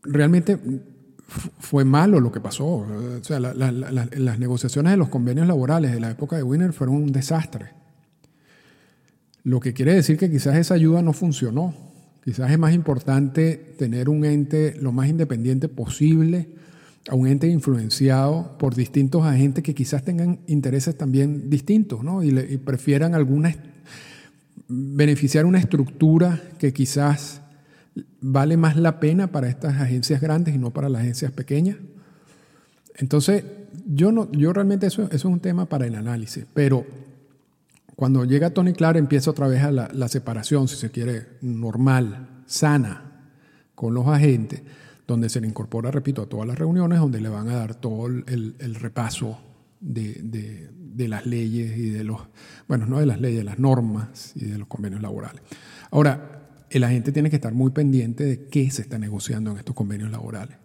realmente 0.03 0.59
fue 1.59 1.85
malo 1.85 2.21
lo 2.21 2.33
que 2.33 2.41
pasó. 2.41 2.67
O 2.67 3.23
sea, 3.23 3.39
las 3.39 4.39
negociaciones 4.39 4.93
de 4.93 4.97
los 4.97 5.09
convenios 5.09 5.47
laborales 5.47 5.93
de 5.93 6.01
la 6.01 6.11
época 6.11 6.37
de 6.37 6.43
Winner 6.43 6.73
fueron 6.73 6.97
un 6.97 7.13
desastre. 7.13 7.71
Lo 9.43 9.61
que 9.61 9.75
quiere 9.75 9.95
decir 9.95 10.17
que 10.17 10.31
quizás 10.31 10.57
esa 10.57 10.75
ayuda 10.75 11.03
no 11.03 11.13
funcionó. 11.13 11.75
Quizás 12.25 12.51
es 12.51 12.59
más 12.59 12.73
importante 12.73 13.75
tener 13.79 14.09
un 14.09 14.25
ente 14.25 14.75
lo 14.81 14.91
más 14.91 15.09
independiente 15.09 15.69
posible, 15.69 16.49
a 17.09 17.15
un 17.15 17.27
ente 17.27 17.49
influenciado 17.49 18.57
por 18.59 18.75
distintos 18.75 19.25
agentes 19.25 19.63
que 19.63 19.75
quizás 19.75 20.05
tengan 20.05 20.41
intereses 20.47 20.97
también 20.97 21.49
distintos, 21.49 22.03
¿no? 22.03 22.23
Y, 22.23 22.59
prefieran 22.59 23.15
beneficiar 24.69 25.47
una 25.47 25.59
estructura 25.59 26.43
que 26.59 26.73
quizás 26.73 27.41
vale 28.21 28.57
más 28.57 28.77
la 28.77 28.99
pena 28.99 29.29
para 29.29 29.49
estas 29.49 29.81
agencias 29.81 30.21
grandes 30.21 30.55
y 30.55 30.59
no 30.59 30.73
para 30.73 30.89
las 30.89 31.03
agencias 31.03 31.31
pequeñas. 31.33 31.77
Entonces, 32.97 33.45
yo, 33.87 34.11
no, 34.11 34.31
yo 34.33 34.53
realmente 34.53 34.87
eso, 34.87 35.09
es 35.13 35.25
un 35.25 35.41
tema 35.41 35.67
para 35.67 35.87
el 35.87 35.95
análisis, 35.95 36.47
pero 36.53 36.87
cuando 37.95 38.25
llega 38.25 38.51
Tony 38.51 38.73
Clark 38.73 38.99
empieza 38.99 39.31
otra 39.31 39.49
vez 39.49 39.63
a 39.63 39.71
la, 39.71 40.09
separación, 40.09 40.69
si 40.69 40.77
se 40.77 40.91
quiere, 40.91 41.29
normal, 41.41 42.43
sana, 42.47 43.31
con 43.75 43.95
los 43.95 44.07
agentes, 44.07 44.63
donde 45.07 45.29
se 45.29 45.41
le 45.41 45.47
incorpora, 45.47 45.91
repito, 45.91 46.23
a 46.23 46.27
todas 46.27 46.47
las 46.47 46.59
reuniones, 46.59 46.99
donde 46.99 47.21
le 47.21 47.29
van 47.29 47.49
a 47.49 47.57
dar 47.57 47.75
todo 47.75 48.07
el, 48.07 48.75
repaso 48.81 49.39
de, 49.81 50.71
las 50.97 51.27
leyes 51.27 51.79
y 51.79 51.91
de 51.91 52.05
los, 52.05 52.21
bueno, 52.67 52.87
no 52.87 52.99
de 52.99 53.07
las 53.07 53.21
leyes, 53.21 53.39
de 53.39 53.45
las 53.45 53.59
normas 53.59 54.33
y 54.35 54.47
de 54.47 54.59
los 54.59 54.67
convenios 54.67 55.03
laborales. 55.03 55.43
Ahora, 55.91 56.49
el 56.71 56.83
agente 56.83 57.13
tiene 57.13 57.31
que 57.31 57.37
estar 57.37 57.55
muy 57.55 57.71
pendiente 57.71 58.25
de 58.25 58.49
qué 58.49 58.71
se 58.71 58.83
está 58.83 58.99
negociando 58.99 59.53
en 59.53 59.59
estos 59.59 59.75
convenios 59.75 60.11
laborales 60.11 60.57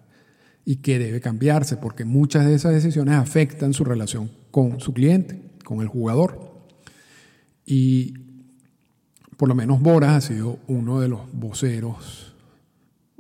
y 0.66 0.78
qué 0.78 0.98
debe 0.98 1.22
cambiarse, 1.22 1.78
porque 1.78 2.06
muchas 2.06 2.46
de 2.46 2.56
esas 2.56 2.74
decisiones 2.74 3.16
afectan 3.16 3.74
su 3.74 3.84
relación 3.84 4.32
con 4.50 4.80
su 4.80 4.94
cliente, 4.94 5.42
con 5.64 5.82
el 5.82 5.88
jugador. 5.88 6.52
Y 7.66 8.16
por 9.38 9.48
lo 9.48 9.56
menos 9.56 9.82
Boras 9.82 10.12
ha 10.12 10.28
sido 10.28 10.60
uno 10.68 11.00
de 11.00 11.08
los 11.08 11.22
voceros, 11.34 12.31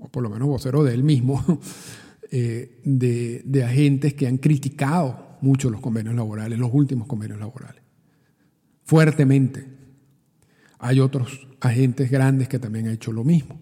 o 0.01 0.09
por 0.09 0.23
lo 0.23 0.29
menos 0.29 0.47
vocero 0.47 0.83
de 0.83 0.93
él 0.93 1.03
mismo, 1.03 1.43
eh, 2.31 2.81
de, 2.83 3.41
de 3.45 3.63
agentes 3.63 4.13
que 4.13 4.27
han 4.27 4.37
criticado 4.37 5.37
mucho 5.41 5.69
los 5.69 5.81
convenios 5.81 6.15
laborales, 6.15 6.59
los 6.59 6.71
últimos 6.73 7.07
convenios 7.07 7.39
laborales, 7.39 7.81
fuertemente. 8.83 9.65
Hay 10.79 10.99
otros 10.99 11.47
agentes 11.59 12.09
grandes 12.09 12.47
que 12.47 12.59
también 12.59 12.87
han 12.87 12.93
hecho 12.93 13.11
lo 13.11 13.23
mismo. 13.23 13.59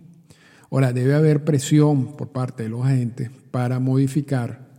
Ahora, 0.71 0.93
debe 0.93 1.15
haber 1.15 1.43
presión 1.43 2.15
por 2.15 2.31
parte 2.31 2.63
de 2.63 2.69
los 2.69 2.85
agentes 2.85 3.29
para 3.51 3.79
modificar 3.79 4.69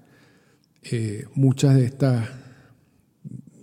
eh, 0.82 1.26
muchas 1.34 1.74
de 1.74 1.84
estas, 1.84 2.28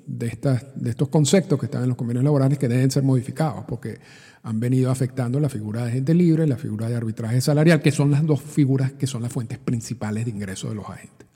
de 0.06 0.28
estas 0.28 0.66
de 0.76 0.92
estos 0.92 1.10
conceptos 1.10 1.60
que 1.60 1.66
están 1.66 1.84
en 1.84 1.90
los 1.90 1.98
convenios 1.98 2.24
laborales 2.24 2.60
que 2.60 2.68
deben 2.68 2.92
ser 2.92 3.04
modificados, 3.04 3.66
porque 3.66 4.00
han 4.48 4.62
venido 4.62 4.92
afectando 4.92 5.42
la 5.42 5.50
figura 5.50 5.84
de 5.84 5.90
agente 5.90 6.14
libre 6.14 6.46
y 6.46 6.48
la 6.48 6.56
figura 6.56 6.88
de 6.88 6.96
arbitraje 6.96 7.42
salarial, 7.42 7.82
que 7.82 7.92
son 7.92 8.12
las 8.12 8.26
dos 8.26 8.42
figuras 8.42 8.94
que 8.94 9.06
son 9.06 9.22
las 9.22 9.32
fuentes 9.32 9.58
principales 9.58 10.24
de 10.24 10.32
ingreso 10.32 10.70
de 10.70 10.76
los 10.76 10.90
agentes. 10.90 11.28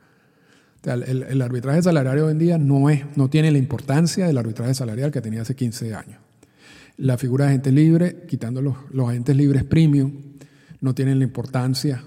el, 0.85 1.23
el, 1.23 1.41
arbitraje 1.41 1.83
salarial 1.83 2.19
hoy 2.19 2.31
en 2.31 2.39
día 2.39 2.57
no, 2.57 2.89
es, 2.89 3.03
no 3.17 3.29
tiene 3.29 3.51
la 3.51 3.57
importancia 3.57 4.27
del 4.27 4.37
arbitraje 4.37 4.73
salarial 4.73 5.11
que 5.11 5.19
tenía 5.19 5.41
hace 5.41 5.57
15 5.57 5.93
años. 5.93 6.19
La 6.95 7.17
figura 7.17 7.45
de 7.45 7.49
agente 7.51 7.73
libre, 7.73 8.23
quitando 8.29 8.61
los, 8.61 8.77
agentes 9.09 9.35
libres 9.35 9.65
premium, 9.65 10.13
no 10.79 10.95
tienen 10.95 11.19
la 11.19 11.25
importancia 11.25 12.01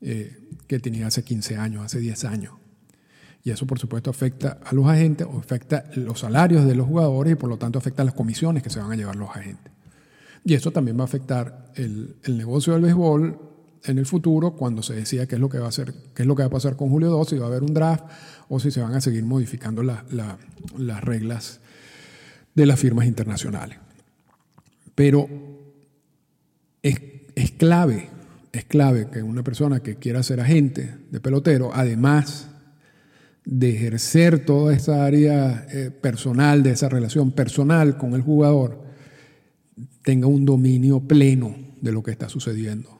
eh, 0.00 0.38
que 0.66 0.78
tenía 0.78 1.08
hace 1.08 1.22
15 1.22 1.58
años, 1.58 1.84
hace 1.84 1.98
10 1.98 2.24
años. 2.24 2.54
Y 3.42 3.50
eso, 3.50 3.66
por 3.66 3.78
supuesto, 3.78 4.08
afecta 4.08 4.58
a 4.64 4.74
los 4.74 4.86
agentes, 4.86 5.26
o 5.30 5.38
afecta 5.38 5.84
los 5.96 6.20
salarios 6.20 6.64
de 6.64 6.74
los 6.74 6.86
jugadores 6.86 7.34
y, 7.34 7.36
por 7.36 7.50
lo 7.50 7.58
tanto, 7.58 7.78
afecta 7.78 8.02
las 8.04 8.14
comisiones 8.14 8.62
que 8.62 8.70
se 8.70 8.80
van 8.80 8.90
a 8.90 8.96
llevar 8.96 9.16
los 9.16 9.28
agentes. 9.28 9.73
Y 10.44 10.54
eso 10.54 10.70
también 10.70 10.98
va 10.98 11.02
a 11.02 11.04
afectar 11.06 11.72
el, 11.74 12.16
negocio 12.28 12.74
del 12.74 12.82
béisbol 12.82 13.38
en 13.84 13.98
el 13.98 14.06
futuro 14.06 14.52
cuando 14.52 14.82
se 14.82 14.94
decida 14.94 15.26
qué 15.26 15.36
es 15.36 15.40
lo 15.40 15.48
que 15.48 15.58
va 15.58 15.66
a 15.66 15.68
hacer, 15.70 15.94
qué 16.14 16.22
es 16.22 16.26
lo 16.28 16.34
que 16.34 16.42
va 16.42 16.48
a 16.48 16.50
pasar 16.50 16.76
con 16.76 16.90
Julio 16.90 17.16
II, 17.16 17.24
si 17.28 17.38
va 17.38 17.46
a 17.46 17.48
haber 17.48 17.62
un 17.62 17.72
draft 17.72 18.04
o 18.48 18.60
si 18.60 18.70
se 18.70 18.80
van 18.80 18.94
a 18.94 19.00
seguir 19.00 19.24
modificando 19.24 19.82
las 19.82 21.04
reglas 21.04 21.60
de 22.54 22.66
las 22.66 22.78
firmas 22.78 23.06
internacionales. 23.06 23.78
Pero 24.94 25.28
es, 26.82 27.00
es 27.34 27.50
clave, 27.52 28.10
es 28.52 28.64
clave 28.64 29.08
que 29.10 29.22
una 29.22 29.42
persona 29.42 29.80
que 29.80 29.96
quiera 29.96 30.22
ser 30.22 30.40
agente 30.40 30.94
de 31.10 31.20
pelotero, 31.20 31.70
además 31.72 32.48
de 33.44 33.70
ejercer 33.70 34.44
toda 34.44 34.74
esa 34.74 35.04
área 35.04 35.66
eh, 35.70 35.90
personal, 35.90 36.62
de 36.62 36.70
esa 36.70 36.88
relación 36.88 37.32
personal 37.32 37.98
con 37.98 38.14
el 38.14 38.22
jugador, 38.22 38.83
tenga 40.02 40.26
un 40.26 40.44
dominio 40.44 41.00
pleno 41.00 41.56
de 41.80 41.92
lo 41.92 42.02
que 42.02 42.10
está 42.10 42.28
sucediendo 42.28 42.94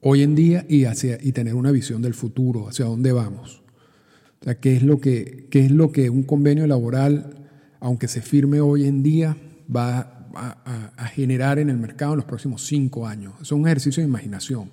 hoy 0.00 0.22
en 0.22 0.34
día 0.34 0.64
y, 0.68 0.84
hacia, 0.84 1.18
y 1.20 1.32
tener 1.32 1.54
una 1.54 1.72
visión 1.72 2.02
del 2.02 2.14
futuro, 2.14 2.68
hacia 2.68 2.84
dónde 2.84 3.12
vamos. 3.12 3.62
O 4.40 4.44
sea, 4.44 4.58
¿qué 4.58 4.76
es 4.76 4.82
lo 4.82 5.00
que, 5.00 5.48
qué 5.50 5.64
es 5.64 5.70
lo 5.70 5.90
que 5.90 6.10
un 6.10 6.22
convenio 6.22 6.66
laboral, 6.66 7.48
aunque 7.80 8.08
se 8.08 8.22
firme 8.22 8.60
hoy 8.60 8.86
en 8.86 9.02
día, 9.02 9.36
va 9.74 10.28
a, 10.34 10.92
a 10.96 11.06
generar 11.06 11.58
en 11.58 11.70
el 11.70 11.78
mercado 11.78 12.12
en 12.12 12.18
los 12.18 12.26
próximos 12.26 12.64
cinco 12.64 13.06
años? 13.06 13.34
es 13.42 13.50
un 13.52 13.66
ejercicio 13.66 14.02
de 14.02 14.08
imaginación. 14.08 14.70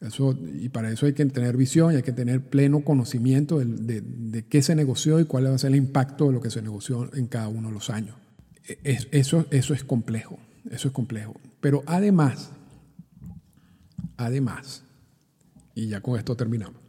Eso, 0.00 0.38
y 0.54 0.68
para 0.68 0.92
eso 0.92 1.06
hay 1.06 1.12
que 1.12 1.26
tener 1.26 1.56
visión 1.56 1.92
y 1.92 1.96
hay 1.96 2.04
que 2.04 2.12
tener 2.12 2.40
pleno 2.40 2.84
conocimiento 2.84 3.58
de, 3.58 4.00
de, 4.00 4.44
qué 4.44 4.62
se 4.62 4.76
negoció 4.76 5.18
y 5.18 5.24
cuál 5.24 5.46
va 5.46 5.54
a 5.56 5.58
ser 5.58 5.70
el 5.70 5.76
impacto 5.76 6.28
de 6.28 6.34
lo 6.34 6.40
que 6.40 6.50
se 6.50 6.62
negoció 6.62 7.12
en 7.14 7.26
cada 7.26 7.48
uno 7.48 7.66
de 7.66 7.74
los 7.74 7.90
años. 7.90 8.14
Eso, 8.84 9.46
eso 9.50 9.74
es 9.74 9.84
complejo, 9.84 10.38
eso 10.70 10.88
es 10.88 10.94
complejo. 10.94 11.40
Pero 11.60 11.82
además, 11.86 12.50
además, 14.16 14.84
y 15.74 15.88
ya 15.88 16.00
con 16.00 16.18
esto 16.18 16.36
terminamos, 16.36 16.80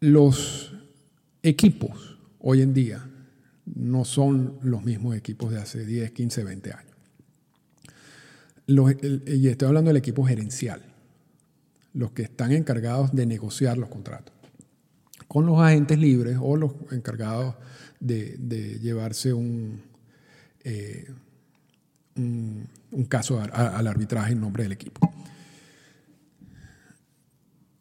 los 0.00 0.72
equipos 1.42 2.18
hoy 2.38 2.62
en 2.62 2.74
día 2.74 3.08
no 3.66 4.04
son 4.04 4.58
los 4.62 4.84
mismos 4.84 5.16
equipos 5.16 5.50
de 5.50 5.60
hace 5.60 5.84
10, 5.84 6.12
15, 6.12 6.44
20 6.44 6.72
años 6.72 6.94
y 8.66 9.48
estoy 9.48 9.68
hablando 9.68 9.88
del 9.88 9.98
equipo 9.98 10.24
gerencial, 10.24 10.82
los 11.92 12.12
que 12.12 12.22
están 12.22 12.52
encargados 12.52 13.14
de 13.14 13.26
negociar 13.26 13.76
los 13.76 13.88
contratos, 13.88 14.34
con 15.28 15.46
los 15.46 15.58
agentes 15.60 15.98
libres 15.98 16.38
o 16.40 16.56
los 16.56 16.72
encargados 16.90 17.56
de, 18.04 18.78
llevarse 18.80 19.32
un, 19.32 19.80
eh, 20.62 21.06
un, 22.16 22.68
caso 23.08 23.40
al 23.40 23.86
arbitraje 23.86 24.32
en 24.32 24.40
nombre 24.40 24.62
del 24.62 24.72
equipo. 24.72 25.12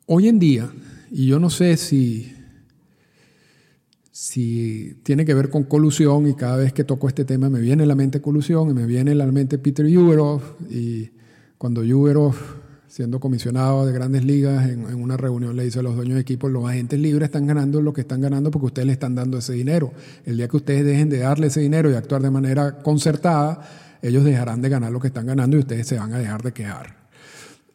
Hoy 0.06 0.28
en 0.28 0.40
día, 0.40 0.72
y 1.12 1.28
yo 1.28 1.40
no 1.40 1.50
sé 1.50 1.78
si 1.78 2.34
si 4.12 5.00
tiene 5.04 5.26
que 5.26 5.34
ver 5.34 5.50
con 5.50 5.64
colusión 5.64 6.28
y 6.28 6.36
cada 6.36 6.58
vez 6.58 6.72
que 6.72 6.84
toco 6.84 7.08
este 7.08 7.26
tema 7.26 7.50
me 7.50 7.60
viene 7.60 7.84
a 7.84 7.86
la 7.88 7.96
mente 7.96 8.22
colusión 8.22 8.70
y 8.70 8.74
me 8.74 8.86
viene 8.86 9.16
la 9.16 9.26
mente 9.26 9.58
Peter 9.58 9.86
Yuberov 9.88 10.42
y 10.70 11.10
cuando 11.58 11.84
Yuberov, 11.84 12.36
siendo 12.94 13.20
comisionado 13.20 13.88
de 13.88 13.92
grandes 13.92 14.24
ligas, 14.24 14.70
en, 14.70 14.86
una 14.86 15.18
reunión 15.18 15.56
le 15.56 15.64
dice 15.64 15.80
a 15.80 15.82
los 15.82 15.96
dueños 15.96 16.14
de 16.14 16.22
equipos, 16.22 16.52
los 16.52 16.70
agentes 16.70 17.00
libres 17.00 17.26
están 17.26 17.48
ganando 17.48 17.82
lo 17.82 17.92
que 17.92 18.02
están 18.02 18.22
ganando 18.22 18.52
porque 18.52 18.68
ustedes 18.68 18.86
le 18.86 18.94
están 18.94 19.16
dando 19.16 19.40
ese 19.40 19.54
dinero. 19.54 19.92
El 20.28 20.38
día 20.38 20.48
que 20.48 20.58
ustedes 20.58 20.86
dejen 20.86 21.10
de 21.10 21.18
darle 21.18 21.48
ese 21.48 21.60
dinero 21.60 21.90
y 21.90 21.96
actuar 21.96 22.22
de 22.22 22.30
manera 22.30 22.84
concertada, 22.84 23.68
ellos 24.04 24.24
dejarán 24.24 24.62
de 24.62 24.70
ganar 24.70 24.92
lo 24.92 25.00
que 25.00 25.08
están 25.08 25.26
ganando 25.26 25.58
y 25.58 25.62
ustedes 25.62 25.88
se 25.88 25.98
van 25.98 26.14
a 26.14 26.20
dejar 26.20 26.44
de 26.44 26.52
quejar. 26.52 26.96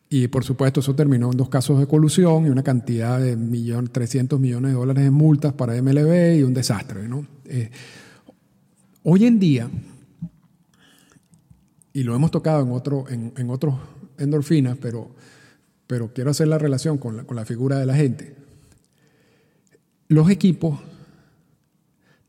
Y 0.09 0.29
por 0.29 0.45
supuesto 0.45 0.79
eso 0.79 0.95
terminó 0.95 1.33
en 1.33 1.37
dos 1.37 1.49
casos 1.49 1.81
de 1.81 1.89
colusión 1.89 2.47
y 2.47 2.51
una 2.51 2.63
cantidad 2.63 3.19
de 3.19 3.35
millón, 3.35 3.89
300 3.89 4.39
millones 4.39 4.71
de 4.71 4.79
dólares 4.79 5.05
en 5.05 5.15
multas 5.15 5.53
para 5.53 5.83
MLB 5.83 6.39
y 6.39 6.43
un 6.45 6.55
desastre. 6.55 7.09
¿no? 7.09 7.27
Eh, 7.45 7.73
hoy 9.03 9.25
en 9.25 9.41
día, 9.41 9.69
y 11.93 12.05
lo 12.05 12.15
hemos 12.15 12.31
tocado 12.31 12.63
en, 12.63 12.71
otro, 12.71 13.07
en, 13.09 13.51
otros 13.51 13.75
endorfinas, 14.19 14.77
pero, 14.79 15.11
pero 15.87 16.13
quiero 16.13 16.31
hacer 16.31 16.49
la 16.49 16.59
relación 16.59 16.99
con 16.99 17.17
la, 17.17 17.25
con 17.25 17.37
la 17.37 17.45
figura 17.45 17.79
de 17.79 17.87
la 17.87 17.95
gente. 17.95 18.37
Los 20.09 20.31
equipos 20.31 20.79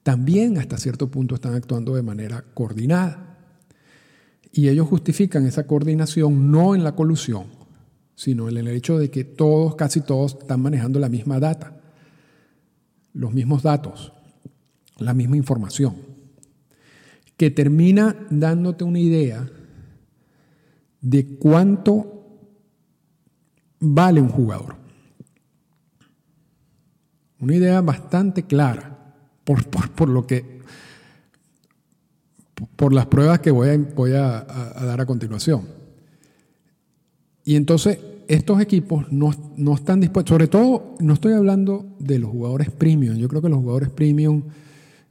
también 0.03 0.57
hasta 0.57 0.77
cierto 0.77 1.09
punto 1.09 1.35
están 1.35 1.53
actuando 1.53 1.95
de 1.95 2.01
manera 2.01 2.43
coordinada. 2.53 3.37
Y 4.51 4.67
ellos 4.67 4.87
justifican 4.87 5.45
esa 5.45 5.67
coordinación 5.67 6.51
no 6.51 6.73
en 6.73 6.83
la 6.83 6.95
colusión, 6.95 7.45
sino 8.15 8.49
en 8.49 8.57
el 8.57 8.67
hecho 8.69 8.97
de 8.97 9.11
que 9.11 9.23
todos, 9.23 9.75
casi 9.75 10.01
todos, 10.01 10.37
están 10.41 10.61
manejando 10.61 10.99
la 10.99 11.09
misma 11.09 11.39
data, 11.39 11.79
los 13.13 13.33
mismos 13.33 13.63
datos, 13.63 14.11
la 14.97 15.13
misma 15.13 15.37
información, 15.37 15.95
que 17.37 17.51
termina 17.51 18.15
dándote 18.29 18.83
una 18.83 18.99
idea 18.99 19.47
de 21.01 21.37
cuánto 21.37 22.25
vale 23.79 24.21
un 24.21 24.29
jugador. 24.29 24.75
Una 27.39 27.55
idea 27.55 27.81
bastante 27.81 28.43
clara, 28.43 29.13
por, 29.43 29.65
por, 29.67 30.09
lo 30.09 30.27
que, 30.27 30.61
por 32.75 32.93
las 32.93 33.05
pruebas 33.05 33.39
que 33.39 33.51
voy 33.51 33.77
voy 33.95 34.13
a 34.13 34.41
dar 34.81 34.99
a 34.99 35.05
continuación. 35.05 35.79
Y 37.43 37.55
entonces 37.55 37.97
estos 38.29 38.61
equipos 38.61 39.11
no, 39.11 39.31
están 39.73 39.99
dispuestos, 39.99 40.29
sobre 40.29 40.47
todo 40.47 40.93
no 40.99 41.15
estoy 41.15 41.33
hablando 41.33 41.95
de 41.97 42.19
los 42.19 42.29
jugadores 42.29 42.69
premium, 42.69 43.15
yo 43.15 43.27
creo 43.27 43.41
que 43.41 43.49
los 43.49 43.57
jugadores 43.57 43.89
premium, 43.89 44.43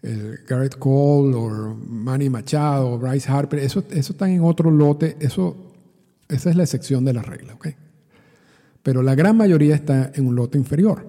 el 0.02 0.38
Garrett 0.46 0.78
Cole 0.78 1.34
o 1.34 1.76
Manny 1.88 2.30
Machado 2.30 2.96
Bryce 2.96 3.28
Harper, 3.28 3.58
eso, 3.58 3.82
eso 3.90 4.12
están 4.12 4.30
en 4.30 4.44
otro 4.44 4.70
lote, 4.70 5.16
eso, 5.18 5.67
esa 6.28 6.50
es 6.50 6.56
la 6.56 6.64
excepción 6.64 7.04
de 7.04 7.12
la 7.12 7.22
regla, 7.22 7.54
¿ok? 7.54 7.68
Pero 8.82 9.02
la 9.02 9.14
gran 9.14 9.36
mayoría 9.36 9.74
está 9.74 10.12
en 10.14 10.26
un 10.26 10.34
lote 10.34 10.58
inferior. 10.58 11.06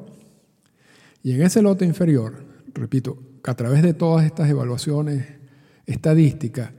Y 1.24 1.34
en 1.34 1.42
ese 1.42 1.62
lote 1.62 1.86
inferior, 1.86 2.44
repito, 2.74 3.20
a 3.44 3.54
través 3.54 3.84
de 3.84 3.94
todas 3.94 4.26
estas 4.26 4.50
evaluaciones 4.50 5.26
estadísticas, 5.86 6.72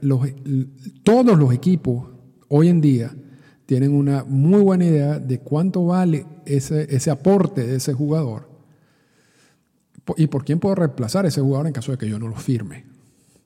todos 1.03 1.37
los 1.37 1.53
equipos 1.53 2.07
hoy 2.47 2.69
en 2.69 2.81
día 2.81 3.15
tienen 3.65 3.93
una 3.93 4.23
muy 4.23 4.61
buena 4.61 4.85
idea 4.85 5.19
de 5.19 5.39
cuánto 5.39 5.85
vale 5.85 6.25
ese, 6.45 6.93
ese 6.93 7.11
aporte 7.11 7.65
de 7.65 7.77
ese 7.77 7.93
jugador 7.93 8.49
y 10.17 10.27
por 10.27 10.43
quién 10.43 10.59
puedo 10.59 10.75
reemplazar 10.75 11.25
ese 11.25 11.41
jugador 11.41 11.67
en 11.67 11.73
caso 11.73 11.91
de 11.91 11.97
que 11.97 12.09
yo 12.09 12.19
no 12.19 12.27
lo 12.27 12.35
firme. 12.35 12.85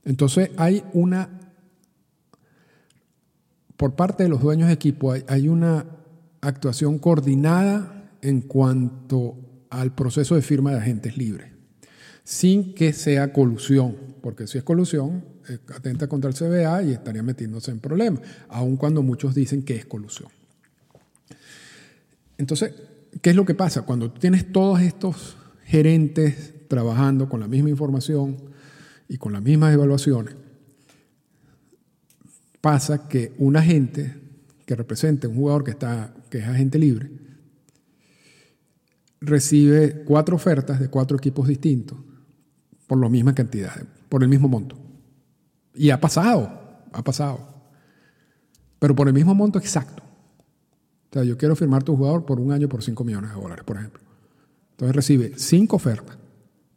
Entonces 0.04 0.52
hay 0.58 0.84
una, 0.94 1.30
por 3.78 3.96
parte 3.96 4.24
de 4.24 4.30
los 4.30 4.42
dueños 4.42 4.68
de 4.68 4.74
equipo, 4.74 5.14
hay, 5.28 5.48
una 5.48 5.86
actuación 6.42 6.98
coordinada 7.00 8.10
en 8.22 8.42
cuanto 8.42 9.38
al 9.70 9.94
proceso 9.94 10.36
de 10.36 10.42
firma 10.42 10.72
de 10.72 10.78
agentes 10.78 11.18
libres, 11.18 11.52
sin 12.24 12.74
que 12.74 12.94
sea 12.94 13.34
colusión, 13.34 13.96
porque 14.22 14.48
si 14.48 14.58
es 14.58 14.64
colusión, 14.64 15.26
eh, 15.50 15.60
atenta 15.74 16.08
contra 16.08 16.30
el 16.30 16.36
CBA 16.36 16.84
y 16.84 16.92
estaría 16.94 17.24
metiéndose 17.24 17.72
en 17.72 17.80
problemas, 17.80 18.22
aun 18.48 18.78
cuando 18.78 19.04
muchos 19.04 19.36
dicen 19.36 19.64
que 19.64 19.76
es 19.76 19.86
colusión. 19.86 20.30
Entonces, 22.38 22.74
¿qué 23.22 23.32
es 23.32 23.36
lo 23.36 23.46
que 23.46 23.56
pasa? 23.56 23.84
Cuando 23.84 24.12
tienes 24.12 24.52
todos 24.52 24.82
estos 24.82 25.38
gerentes 25.66 26.54
trabajando 26.68 27.28
con 27.28 27.40
la 27.40 27.48
misma 27.48 27.70
información 27.70 28.38
y 29.08 29.18
con 29.18 29.34
las 29.34 29.42
mismas 29.42 29.74
evaluaciones, 29.74 30.36
pasa 32.66 33.08
que 33.08 33.36
un 33.38 33.56
agente 33.56 34.20
que 34.66 34.76
represente 34.76 35.28
un 35.28 35.36
jugador 35.36 35.64
que, 35.64 35.70
está, 35.70 36.16
que 36.32 36.40
es 36.40 36.48
agente 36.48 36.80
libre 36.80 37.12
recibe 39.22 40.04
cuatro 40.04 40.36
ofertas 40.36 40.80
de 40.80 40.90
cuatro 40.90 41.16
equipos 41.16 41.48
distintos 41.48 41.96
por 42.88 43.00
la 43.00 43.08
misma 43.08 43.36
cantidad, 43.36 43.72
por 44.10 44.24
el 44.24 44.30
mismo 44.30 44.48
monto. 44.48 44.76
Y 45.76 45.92
ha 45.92 46.02
pasado, 46.02 46.50
ha 46.92 47.04
pasado. 47.04 47.40
Pero 48.80 48.96
por 48.96 49.10
el 49.10 49.14
mismo 49.14 49.36
monto 49.36 49.60
exacto. 49.60 50.02
O 50.02 51.14
sea, 51.14 51.24
yo 51.24 51.38
quiero 51.38 51.56
firmar 51.56 51.84
tu 51.84 51.96
jugador 51.96 52.26
por 52.26 52.40
un 52.40 52.52
año 52.52 52.68
por 52.68 52.82
5 52.82 53.04
millones 53.04 53.30
de 53.30 53.40
dólares, 53.40 53.64
por 53.64 53.78
ejemplo. 53.78 54.02
Entonces 54.72 54.96
recibe 54.96 55.34
cinco 55.36 55.76
ofertas 55.76 56.18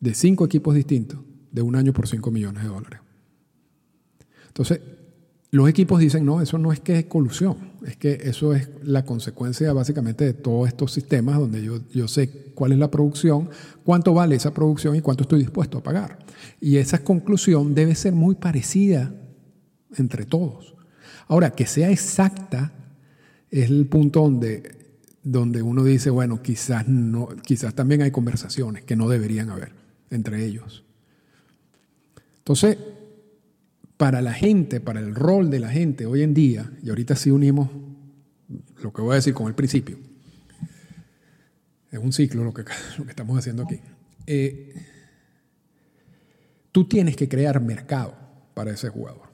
de 0.01 0.13
cinco 0.13 0.45
equipos 0.45 0.75
distintos 0.75 1.19
de 1.51 1.63
un 1.63 1.77
año 1.77 1.95
por 1.95 2.07
5 2.07 2.31
millones 2.31 2.63
de 2.63 2.69
dólares. 2.69 3.01
Entonces, 4.49 4.81
los 5.51 5.69
equipos 5.69 5.99
dicen, 5.99 6.27
no, 6.27 6.43
eso 6.43 6.59
no 6.59 6.73
es 6.73 6.81
que 6.81 6.99
es 6.99 7.07
colusión, 7.07 7.57
es 7.87 7.97
que 7.97 8.19
eso 8.25 8.55
es 8.55 8.69
la 8.83 9.05
consecuencia 9.07 9.73
básicamente 9.73 10.25
de 10.25 10.35
todos 10.35 10.69
estos 10.69 10.93
sistemas 10.93 11.39
donde 11.39 11.63
yo, 11.63 11.81
yo 11.91 12.07
sé 12.07 12.53
cuál 12.55 12.73
es 12.73 12.79
la 12.79 12.91
producción, 12.91 13.49
cuánto 13.83 14.13
vale 14.13 14.35
esa 14.35 14.53
producción 14.53 14.95
y 14.97 15.01
cuánto 15.01 15.23
estoy 15.23 15.39
dispuesto 15.39 15.79
a 15.79 15.83
pagar. 15.83 16.19
Y 16.61 16.77
esa 16.77 17.03
conclusión 17.03 17.75
debe 17.75 17.95
ser 17.95 18.13
muy 18.13 18.35
parecida 18.35 19.15
entre 19.97 20.27
todos. 20.27 20.75
Ahora, 21.29 21.51
que 21.51 21.67
sea 21.67 21.91
exacta 21.91 22.73
es 23.51 23.71
el 23.71 23.87
punto 23.87 24.21
donde, 24.21 24.77
donde 25.23 25.63
uno 25.63 25.83
dice, 25.83 26.11
bueno, 26.11 26.43
quizás, 26.43 26.87
no, 26.89 27.29
quizás 27.43 27.75
también 27.75 28.03
hay 28.03 28.11
conversaciones 28.11 28.85
que 28.85 28.97
no 28.97 29.09
deberían 29.09 29.49
haber 29.49 29.73
entre 30.11 30.45
ellos. 30.45 30.85
Entonces, 32.39 32.77
para 33.99 34.23
la 34.23 34.33
gente, 34.33 34.81
para 34.81 35.01
el 35.01 35.15
rol 35.15 35.51
de 35.51 35.59
la 35.59 35.69
gente 35.69 36.07
hoy 36.07 36.23
en 36.23 36.33
día, 36.33 36.71
y 36.83 36.89
ahorita 36.89 37.17
sí 37.17 37.31
unimos 37.31 37.69
lo 38.81 38.93
que 38.93 39.03
voy 39.03 39.13
a 39.13 39.17
decir 39.17 39.35
con 39.35 39.49
el 39.49 39.55
principio, 39.55 39.99
es 41.91 41.99
un 41.99 42.13
ciclo 42.13 42.45
lo 42.45 42.55
que, 42.55 42.65
estamos 43.09 43.37
haciendo 43.37 43.65
aquí. 43.65 43.81
Eh, 44.27 44.73
tú 46.71 46.87
tienes 46.87 47.17
que 47.17 47.29
crear 47.29 47.61
mercado 47.61 48.15
para 48.55 48.71
ese 48.71 48.89
jugador. 48.89 49.29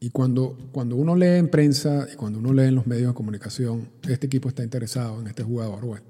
Y 0.00 0.10
cuando, 0.10 0.58
cuando 0.72 0.96
uno 0.96 1.14
lee 1.14 1.38
en 1.38 1.48
prensa 1.48 2.08
y 2.12 2.16
cuando 2.16 2.40
uno 2.40 2.52
lee 2.52 2.64
en 2.64 2.74
los 2.74 2.88
medios 2.88 3.12
de 3.12 3.14
comunicación, 3.14 3.88
este 4.08 4.26
equipo 4.26 4.48
está 4.48 4.64
interesado 4.64 5.20
en 5.20 5.28
este 5.28 5.44
jugador, 5.44 5.84
bueno, 5.84 6.04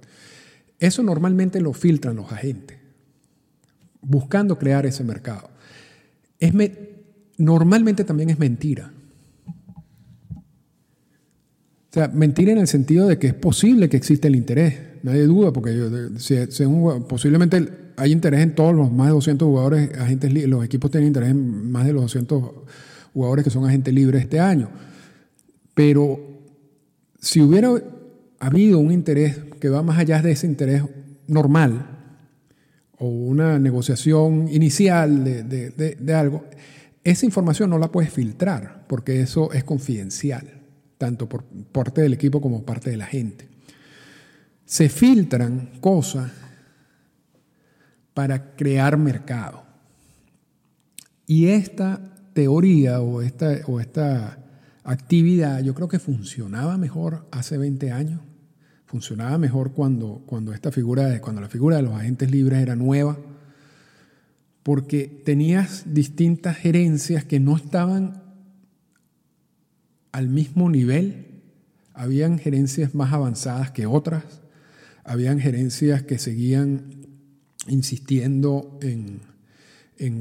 eso 0.78 1.02
normalmente 1.02 1.60
lo 1.60 1.74
filtran 1.74 2.16
los 2.16 2.32
agentes, 2.32 2.78
buscando 4.00 4.58
crear 4.58 4.86
ese 4.86 5.04
mercado. 5.04 5.50
Es 6.40 6.54
me, 6.54 6.91
normalmente 7.38 8.04
también 8.04 8.30
es 8.30 8.38
mentira. 8.38 8.92
O 11.90 11.94
sea, 11.94 12.08
mentira 12.08 12.52
en 12.52 12.58
el 12.58 12.66
sentido 12.68 13.06
de 13.06 13.18
que 13.18 13.26
es 13.26 13.34
posible 13.34 13.88
que 13.88 13.96
exista 13.98 14.28
el 14.28 14.36
interés. 14.36 14.74
Nadie 15.02 15.22
duda, 15.22 15.52
porque 15.52 15.72
posiblemente 17.08 17.68
hay 17.96 18.12
interés 18.12 18.40
en 18.40 18.54
todos 18.54 18.74
los 18.74 18.90
más 18.90 19.08
de 19.08 19.12
200 19.12 19.46
jugadores, 19.46 19.98
agentes 19.98 20.32
los 20.48 20.64
equipos 20.64 20.90
tienen 20.90 21.08
interés 21.08 21.30
en 21.30 21.70
más 21.70 21.84
de 21.84 21.92
los 21.92 22.02
200 22.02 22.50
jugadores 23.12 23.44
que 23.44 23.50
son 23.50 23.66
agentes 23.66 23.92
libres 23.92 24.22
este 24.22 24.40
año. 24.40 24.70
Pero 25.74 26.20
si 27.18 27.42
hubiera 27.42 27.70
habido 28.38 28.78
un 28.78 28.92
interés 28.92 29.38
que 29.60 29.68
va 29.68 29.82
más 29.82 29.98
allá 29.98 30.22
de 30.22 30.32
ese 30.32 30.46
interés 30.46 30.82
normal, 31.26 31.88
o 32.96 33.06
una 33.06 33.58
negociación 33.58 34.48
inicial 34.48 35.24
de 35.24 36.14
algo, 36.14 36.44
esa 37.04 37.26
información 37.26 37.70
no 37.70 37.78
la 37.78 37.90
puedes 37.90 38.12
filtrar 38.12 38.84
porque 38.86 39.20
eso 39.20 39.52
es 39.52 39.64
confidencial, 39.64 40.62
tanto 40.98 41.28
por 41.28 41.44
parte 41.44 42.00
del 42.00 42.12
equipo 42.12 42.40
como 42.40 42.64
parte 42.64 42.90
de 42.90 42.96
la 42.96 43.06
gente. 43.06 43.48
Se 44.64 44.88
filtran 44.88 45.72
cosas 45.80 46.30
para 48.14 48.54
crear 48.54 48.96
mercado. 48.96 49.64
Y 51.26 51.48
esta 51.48 52.00
teoría 52.34 53.00
o 53.00 53.20
esta, 53.20 53.58
o 53.66 53.80
esta 53.80 54.38
actividad 54.84 55.60
yo 55.60 55.74
creo 55.74 55.88
que 55.88 55.98
funcionaba 55.98 56.78
mejor 56.78 57.26
hace 57.32 57.58
20 57.58 57.90
años. 57.90 58.20
Funcionaba 58.86 59.38
mejor 59.38 59.72
cuando, 59.72 60.22
cuando, 60.26 60.52
esta 60.52 60.70
figura 60.70 61.20
cuando 61.20 61.40
la 61.40 61.48
figura 61.48 61.76
de 61.76 61.82
los 61.82 61.94
agentes 61.94 62.30
libres 62.30 62.60
era 62.60 62.76
nueva 62.76 63.18
porque 64.62 65.22
tenías 65.24 65.84
distintas 65.92 66.56
gerencias 66.56 67.24
que 67.24 67.40
no 67.40 67.56
estaban 67.56 68.22
al 70.12 70.28
mismo 70.28 70.70
nivel. 70.70 71.26
Habían 71.94 72.38
gerencias 72.38 72.94
más 72.94 73.12
avanzadas 73.12 73.70
que 73.72 73.86
otras, 73.86 74.24
habían 75.04 75.40
gerencias 75.40 76.02
que 76.02 76.18
seguían 76.18 77.02
insistiendo 77.68 78.78
en, 78.82 79.20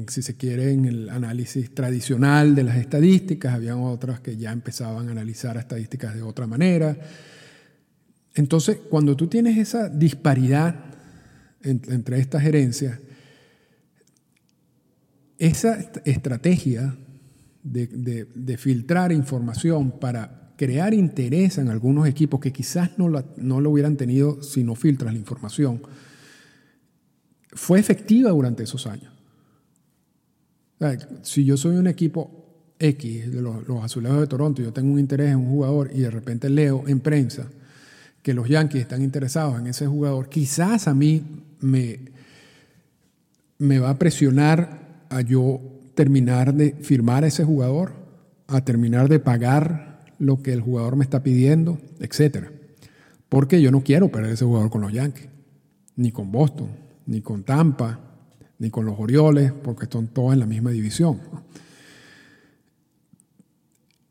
si 0.08 0.22
se 0.22 0.36
quiere, 0.36 0.72
en 0.72 0.84
el 0.84 1.08
análisis 1.08 1.74
tradicional 1.74 2.54
de 2.54 2.64
las 2.64 2.76
estadísticas, 2.76 3.54
habían 3.54 3.78
otras 3.78 4.20
que 4.20 4.36
ya 4.36 4.52
empezaban 4.52 5.08
a 5.08 5.12
analizar 5.12 5.56
estadísticas 5.56 6.14
de 6.14 6.22
otra 6.22 6.46
manera. 6.46 6.96
Entonces, 8.34 8.78
cuando 8.90 9.16
tú 9.16 9.28
tienes 9.28 9.56
esa 9.56 9.88
disparidad 9.88 10.76
entre 11.62 12.18
estas 12.18 12.42
gerencias, 12.42 12.98
esa 15.42 15.76
estrategia 16.04 16.96
de, 17.64 18.56
filtrar 18.56 19.10
información 19.10 19.98
para 19.98 20.54
crear 20.56 20.94
interés 20.94 21.58
en 21.58 21.68
algunos 21.68 22.06
equipos 22.06 22.38
que 22.38 22.52
quizás 22.52 22.90
no, 22.96 23.08
lo 23.08 23.70
hubieran 23.70 23.96
tenido 23.96 24.40
si 24.40 24.62
no 24.62 24.76
filtras 24.76 25.12
la 25.12 25.18
información, 25.18 25.82
fue 27.54 27.80
efectiva 27.80 28.30
durante 28.30 28.62
esos 28.62 28.86
años. 28.86 29.12
si 31.22 31.44
yo 31.44 31.56
soy 31.56 31.74
un 31.76 31.88
equipo 31.88 32.74
X, 32.78 33.32
de 33.32 33.42
los, 33.42 33.66
los, 33.66 33.82
azulejos 33.82 34.20
de 34.20 34.28
Toronto, 34.28 34.62
yo 34.62 34.72
tengo 34.72 34.92
un 34.92 35.00
interés 35.00 35.32
en 35.32 35.38
un 35.38 35.50
jugador 35.50 35.90
y 35.92 36.02
de 36.02 36.10
repente 36.12 36.50
leo 36.50 36.84
en 36.86 37.00
prensa 37.00 37.48
que 38.22 38.32
los 38.32 38.48
Yankees 38.48 38.82
están 38.82 39.02
interesados 39.02 39.58
en 39.58 39.66
ese 39.66 39.88
jugador, 39.88 40.28
quizás 40.28 40.86
a 40.86 40.94
mí 40.94 41.24
me, 41.58 41.98
me 43.58 43.80
va 43.80 43.90
a 43.90 43.98
presionar 43.98 44.81
a 45.12 45.20
yo 45.20 45.60
terminar 45.94 46.54
de 46.54 46.72
firmar 46.72 47.24
a 47.24 47.26
ese 47.26 47.44
jugador, 47.44 47.92
a 48.46 48.64
terminar 48.64 49.08
de 49.08 49.20
pagar 49.20 50.04
lo 50.18 50.42
que 50.42 50.52
el 50.52 50.62
jugador 50.62 50.96
me 50.96 51.04
está 51.04 51.22
pidiendo, 51.22 51.78
etc. 52.00 52.46
Porque 53.28 53.60
yo 53.60 53.70
no 53.70 53.82
quiero 53.82 54.10
perder 54.10 54.32
ese 54.32 54.46
jugador 54.46 54.70
con 54.70 54.80
los 54.80 54.92
Yankees, 54.92 55.28
ni 55.96 56.12
con 56.12 56.32
Boston, 56.32 56.68
ni 57.06 57.20
con 57.20 57.44
Tampa, 57.44 58.00
ni 58.58 58.70
con 58.70 58.86
los 58.86 58.98
Orioles, 58.98 59.52
porque 59.52 59.84
están 59.84 60.08
todos 60.08 60.32
en 60.32 60.40
la 60.40 60.46
misma 60.46 60.70
división. 60.70 61.20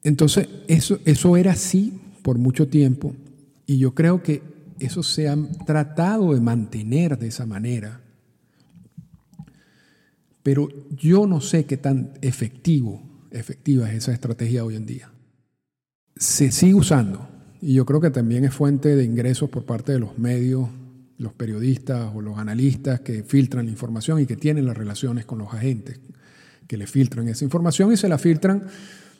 Entonces, 0.04 0.48
eso, 0.68 1.00
eso 1.06 1.36
era 1.36 1.54
así 1.54 2.00
por 2.22 2.38
mucho 2.38 2.68
tiempo 2.68 3.16
y 3.66 3.78
yo 3.80 3.96
creo 3.96 4.22
que 4.22 4.44
eso 4.80 5.02
se 5.02 5.30
ha 5.30 5.38
tratado 5.66 6.34
de 6.34 6.42
mantener 6.42 7.18
de 7.18 7.28
esa 7.28 7.46
manera 7.46 8.02
pero 10.44 10.70
yo 10.90 11.28
no 11.28 11.42
sé 11.42 11.66
qué 11.66 11.78
tan 11.78 12.14
efectivo, 12.22 13.02
efectiva 13.32 13.90
es 13.90 13.98
esa 13.98 14.14
estrategia 14.14 14.66
hoy 14.66 14.76
en 14.76 14.86
día. 14.86 15.12
Se 16.16 16.52
sigue 16.52 16.76
usando 16.76 17.28
y 17.62 17.76
yo 17.76 17.86
creo 17.86 18.02
que 18.02 18.10
también 18.10 18.44
es 18.44 18.54
fuente 18.54 18.96
de 18.96 19.04
ingresos 19.04 19.50
por 19.50 19.66
parte 19.66 19.92
de 19.92 20.00
los 20.00 20.18
medios, 20.18 20.68
los 21.18 21.34
periodistas 21.34 22.12
o 22.16 22.22
los 22.22 22.40
analistas 22.40 23.02
que 23.02 23.24
filtran 23.24 23.66
la 23.66 23.72
información 23.72 24.20
y 24.20 24.26
que 24.26 24.36
tienen 24.36 24.66
las 24.66 24.76
relaciones 24.76 25.26
con 25.26 25.38
los 25.38 25.54
agentes, 25.54 26.00
que 26.68 26.78
le 26.78 26.88
filtran 26.88 27.28
esa 27.28 27.46
información 27.46 27.94
y 27.94 27.98
se 27.98 28.10
la 28.10 28.18
filtran 28.18 28.64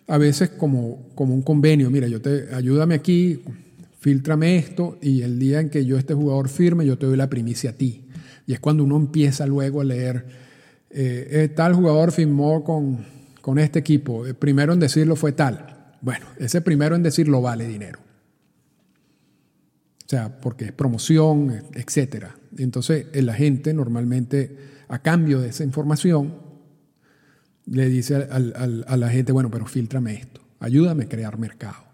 a 0.08 0.18
veces 0.18 0.50
como, 0.50 1.10
como 1.14 1.36
un 1.36 1.44
convenio. 1.44 1.92
Mira, 1.92 2.08
yo 2.08 2.20
te 2.20 2.54
ayúdame 2.56 2.96
aquí, 2.96 3.42
filtrame 4.00 4.58
esto 4.58 4.98
y 5.02 5.22
el 5.22 5.38
día 5.38 5.60
en 5.60 5.70
que 5.70 5.86
yo 5.86 5.98
este 5.98 6.16
jugador 6.16 6.50
firme, 6.50 6.86
yo 6.86 6.98
te 6.98 7.06
doy 7.06 7.18
la 7.18 7.30
primicia 7.30 7.70
a 7.70 7.74
ti. 7.74 8.06
Y 8.48 8.54
es 8.54 8.60
cuando 8.60 8.84
uno 8.84 8.98
empieza 8.98 9.46
luego 9.46 9.82
a 9.82 9.84
leer 9.84 10.26
eh, 10.94 11.28
eh, 11.32 11.48
tal 11.50 11.74
jugador 11.74 12.12
firmó 12.12 12.64
con, 12.64 13.06
con 13.42 13.60
este 13.60 13.80
equipo, 13.80 14.26
el 14.26 14.36
primero 14.36 14.74
en 14.74 14.80
decirlo 14.80 15.16
fue 15.16 15.32
tal. 15.32 15.96
Bueno, 16.02 16.26
ese 16.38 16.62
primero 16.62 16.96
en 16.96 17.04
decirlo 17.04 17.42
vale 17.42 17.68
dinero. 17.68 18.00
O 20.06 20.10
sea, 20.10 20.42
porque 20.42 20.66
es 20.66 20.72
promoción, 20.74 21.64
etc. 21.74 22.26
Entonces, 22.58 23.08
el 23.14 23.30
agente 23.30 23.74
normalmente, 23.74 24.58
a 24.90 25.00
cambio 25.00 25.40
de 25.40 25.50
esa 25.50 25.64
información, 25.64 26.34
le 27.66 27.88
dice 27.88 28.16
al, 28.16 28.84
a 28.88 28.98
la 28.98 29.10
gente, 29.10 29.32
bueno, 29.32 29.50
pero 29.50 29.66
filtrame 29.66 30.16
esto, 30.16 30.42
ayúdame 30.60 31.06
a 31.06 31.10
crear 31.10 31.38
mercado. 31.38 31.86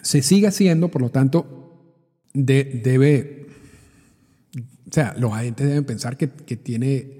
Se 0.00 0.22
sigue 0.22 0.46
haciendo, 0.46 0.88
por 0.88 1.02
lo 1.02 1.10
tanto, 1.10 1.58
debe 2.32 3.47
o 4.88 4.92
sea, 4.92 5.14
los 5.18 5.32
agentes 5.32 5.66
deben 5.66 5.84
pensar 5.84 6.16
que, 6.16 6.28
tiene, 6.28 7.18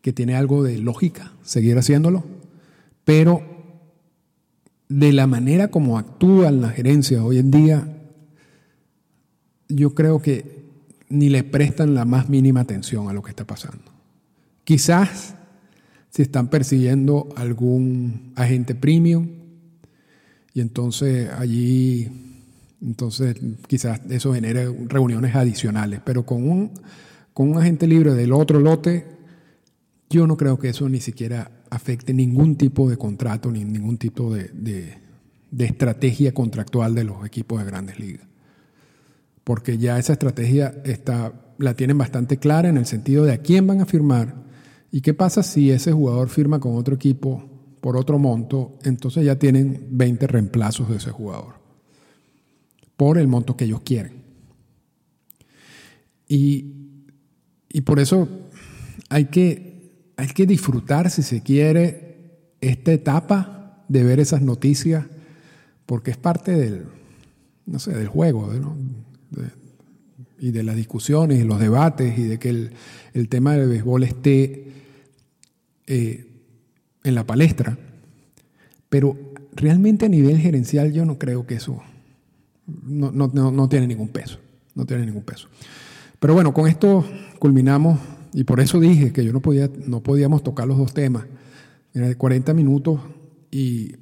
que 0.00 0.12
tiene 0.12 0.34
algo 0.34 0.64
de 0.64 0.78
lógica 0.78 1.32
seguir 1.42 1.78
haciéndolo, 1.78 2.24
pero 3.04 3.42
de 4.88 5.12
la 5.12 5.26
manera 5.26 5.68
como 5.68 5.98
actúan 5.98 6.60
las 6.60 6.74
gerencias 6.74 7.22
hoy 7.22 7.38
en 7.38 7.50
día, 7.50 8.02
yo 9.68 9.94
creo 9.94 10.20
que 10.20 10.64
ni 11.08 11.28
le 11.28 11.44
prestan 11.44 11.94
la 11.94 12.04
más 12.04 12.28
mínima 12.28 12.60
atención 12.60 13.08
a 13.08 13.12
lo 13.12 13.22
que 13.22 13.30
está 13.30 13.46
pasando. 13.46 13.84
Quizás 14.64 15.36
si 16.10 16.22
están 16.22 16.48
persiguiendo 16.48 17.28
algún 17.36 18.32
agente 18.34 18.74
premium 18.74 19.28
y 20.54 20.60
entonces 20.60 21.30
allí 21.30 22.35
entonces, 22.82 23.36
quizás 23.66 24.00
eso 24.10 24.34
genere 24.34 24.66
reuniones 24.86 25.34
adicionales, 25.34 26.00
pero 26.04 26.26
con 26.26 26.48
un, 26.48 26.72
con 27.32 27.50
un 27.50 27.58
agente 27.58 27.86
libre 27.86 28.14
del 28.14 28.32
otro 28.32 28.60
lote, 28.60 29.06
yo 30.10 30.26
no 30.26 30.36
creo 30.36 30.58
que 30.58 30.68
eso 30.68 30.88
ni 30.88 31.00
siquiera 31.00 31.50
afecte 31.70 32.12
ningún 32.12 32.56
tipo 32.56 32.88
de 32.88 32.96
contrato 32.96 33.50
ni 33.50 33.64
ningún 33.64 33.98
tipo 33.98 34.32
de, 34.32 34.50
de 35.50 35.64
estrategia 35.64 36.32
contractual 36.32 36.94
de 36.94 37.04
los 37.04 37.24
equipos 37.24 37.58
de 37.60 37.66
grandes 37.66 37.98
ligas. 37.98 38.26
Porque 39.42 39.78
ya 39.78 39.98
esa 39.98 40.12
estrategia 40.12 40.74
está, 40.84 41.54
la 41.58 41.74
tienen 41.74 41.96
bastante 41.96 42.36
clara 42.36 42.68
en 42.68 42.76
el 42.76 42.86
sentido 42.86 43.24
de 43.24 43.32
a 43.32 43.38
quién 43.38 43.66
van 43.66 43.80
a 43.80 43.86
firmar 43.86 44.44
y 44.92 45.00
qué 45.00 45.14
pasa 45.14 45.42
si 45.42 45.70
ese 45.70 45.92
jugador 45.92 46.28
firma 46.28 46.60
con 46.60 46.76
otro 46.76 46.94
equipo 46.94 47.48
por 47.80 47.96
otro 47.96 48.18
monto, 48.18 48.78
entonces 48.84 49.24
ya 49.24 49.38
tienen 49.38 49.86
20 49.92 50.26
reemplazos 50.26 50.88
de 50.88 50.96
ese 50.96 51.10
jugador 51.10 51.65
por 52.96 53.18
el 53.18 53.28
monto 53.28 53.56
que 53.56 53.64
ellos 53.64 53.82
quieren. 53.82 54.22
Y, 56.28 56.72
y 57.68 57.82
por 57.82 58.00
eso 58.00 58.28
hay 59.08 59.26
que, 59.26 59.92
hay 60.16 60.28
que 60.28 60.46
disfrutar, 60.46 61.10
si 61.10 61.22
se 61.22 61.42
quiere, 61.42 62.06
esta 62.60 62.92
etapa 62.92 63.84
de 63.88 64.02
ver 64.02 64.20
esas 64.20 64.42
noticias 64.42 65.06
porque 65.86 66.10
es 66.10 66.16
parte 66.16 66.52
del, 66.52 66.86
no 67.66 67.78
sé, 67.78 67.94
del 67.94 68.08
juego 68.08 68.52
y 70.38 70.50
de 70.50 70.62
las 70.62 70.76
discusiones 70.76 71.40
y 71.40 71.44
los 71.44 71.60
debates 71.60 72.18
y 72.18 72.24
de 72.24 72.38
que 72.38 72.48
el, 73.14 73.28
tema 73.28 73.56
del 73.56 73.68
béisbol 73.68 74.02
esté 74.02 74.72
eh, 75.86 76.26
en 77.04 77.14
la 77.14 77.24
palestra. 77.24 77.78
Pero 78.88 79.16
realmente 79.54 80.06
a 80.06 80.08
nivel 80.08 80.38
gerencial 80.38 80.92
yo 80.92 81.04
no 81.04 81.18
creo 81.18 81.46
que 81.46 81.54
eso 81.54 81.82
no, 82.66 83.12
no, 83.12 83.68
tiene 83.68 83.86
ningún 83.86 84.08
peso. 84.08 84.38
No 84.74 84.84
tiene 84.86 85.06
ningún 85.06 85.22
peso. 85.22 85.48
Pero 86.18 86.34
bueno, 86.34 86.52
con 86.52 86.66
esto 86.68 87.04
culminamos 87.38 87.98
y 88.32 88.44
por 88.44 88.60
eso 88.60 88.80
dije 88.80 89.12
que 89.12 89.24
yo 89.24 89.32
no, 89.32 89.40
podía, 89.40 89.70
no 89.86 90.02
podíamos 90.02 90.42
tocar 90.42 90.66
los 90.66 90.78
dos 90.78 90.92
temas. 90.92 91.24
De 91.92 92.14
40 92.14 92.52
minutos 92.52 93.00
y 93.50 93.94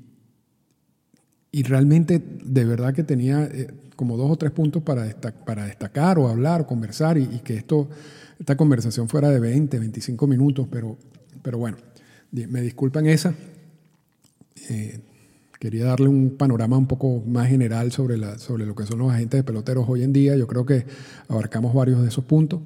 y 1.54 1.62
realmente 1.62 2.20
de 2.44 2.64
verdad 2.64 2.92
que 2.92 3.04
tenía 3.04 3.44
eh, 3.44 3.68
como 3.94 4.16
dos 4.16 4.28
o 4.28 4.36
tres 4.36 4.50
puntos 4.50 4.82
para, 4.82 5.08
para 5.46 5.66
destacar 5.66 6.18
o 6.18 6.26
hablar 6.26 6.62
o 6.62 6.66
conversar 6.66 7.16
y, 7.16 7.28
que 7.44 7.54
esto, 7.54 7.88
esta 8.40 8.56
conversación 8.56 9.08
fuera 9.08 9.30
de 9.30 9.38
20, 9.38 9.78
25 9.78 10.26
minutos, 10.26 10.66
pero, 10.68 10.98
pero 11.42 11.58
bueno, 11.58 11.76
me 12.32 12.60
disculpan 12.60 13.06
esa. 13.06 13.36
Eh, 14.68 14.98
quería 15.64 15.86
darle 15.86 16.08
un 16.08 16.36
panorama 16.36 16.76
un 16.76 16.86
poco 16.86 17.22
más 17.26 17.48
general 17.48 17.90
sobre, 17.90 18.18
sobre 18.38 18.66
lo 18.66 18.74
que 18.74 18.84
son 18.84 18.98
los 18.98 19.10
agentes 19.10 19.38
de 19.38 19.44
peloteros 19.44 19.86
hoy 19.88 20.02
en 20.02 20.12
día. 20.12 20.36
Yo 20.36 20.46
creo 20.46 20.66
que 20.66 20.84
abarcamos 21.26 21.72
varios 21.72 22.02
de 22.02 22.08
esos 22.08 22.26
puntos. 22.26 22.60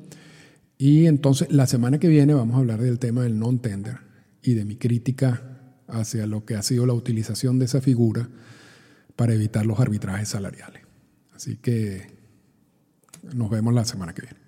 Y 0.79 1.07
entonces 1.07 1.47
la 1.53 1.69
semana 1.69 2.01
que 2.01 2.09
viene 2.09 2.35
vamos 2.35 2.57
a 2.57 2.59
hablar 2.59 2.83
del 2.83 2.99
tema 2.99 3.23
del 3.23 3.39
non-tender 3.39 3.99
y 4.43 4.55
de 4.55 4.65
mi 4.65 4.75
crítica 4.75 5.61
hacia 5.87 6.27
lo 6.27 6.45
que 6.45 6.57
ha 6.57 6.63
sido 6.63 6.87
la 6.87 6.93
utilización 6.93 7.61
de 7.61 7.67
esa 7.67 7.81
figura 7.81 8.31
para 9.15 9.33
evitar 9.33 9.65
los 9.65 9.79
arbitrajes 9.79 10.31
salariales. 10.31 10.83
Así 11.37 11.55
que 11.55 12.19
nos 13.33 13.49
vemos 13.49 13.75
la 13.75 13.85
semana 13.85 14.13
que 14.13 14.23
viene. 14.23 14.48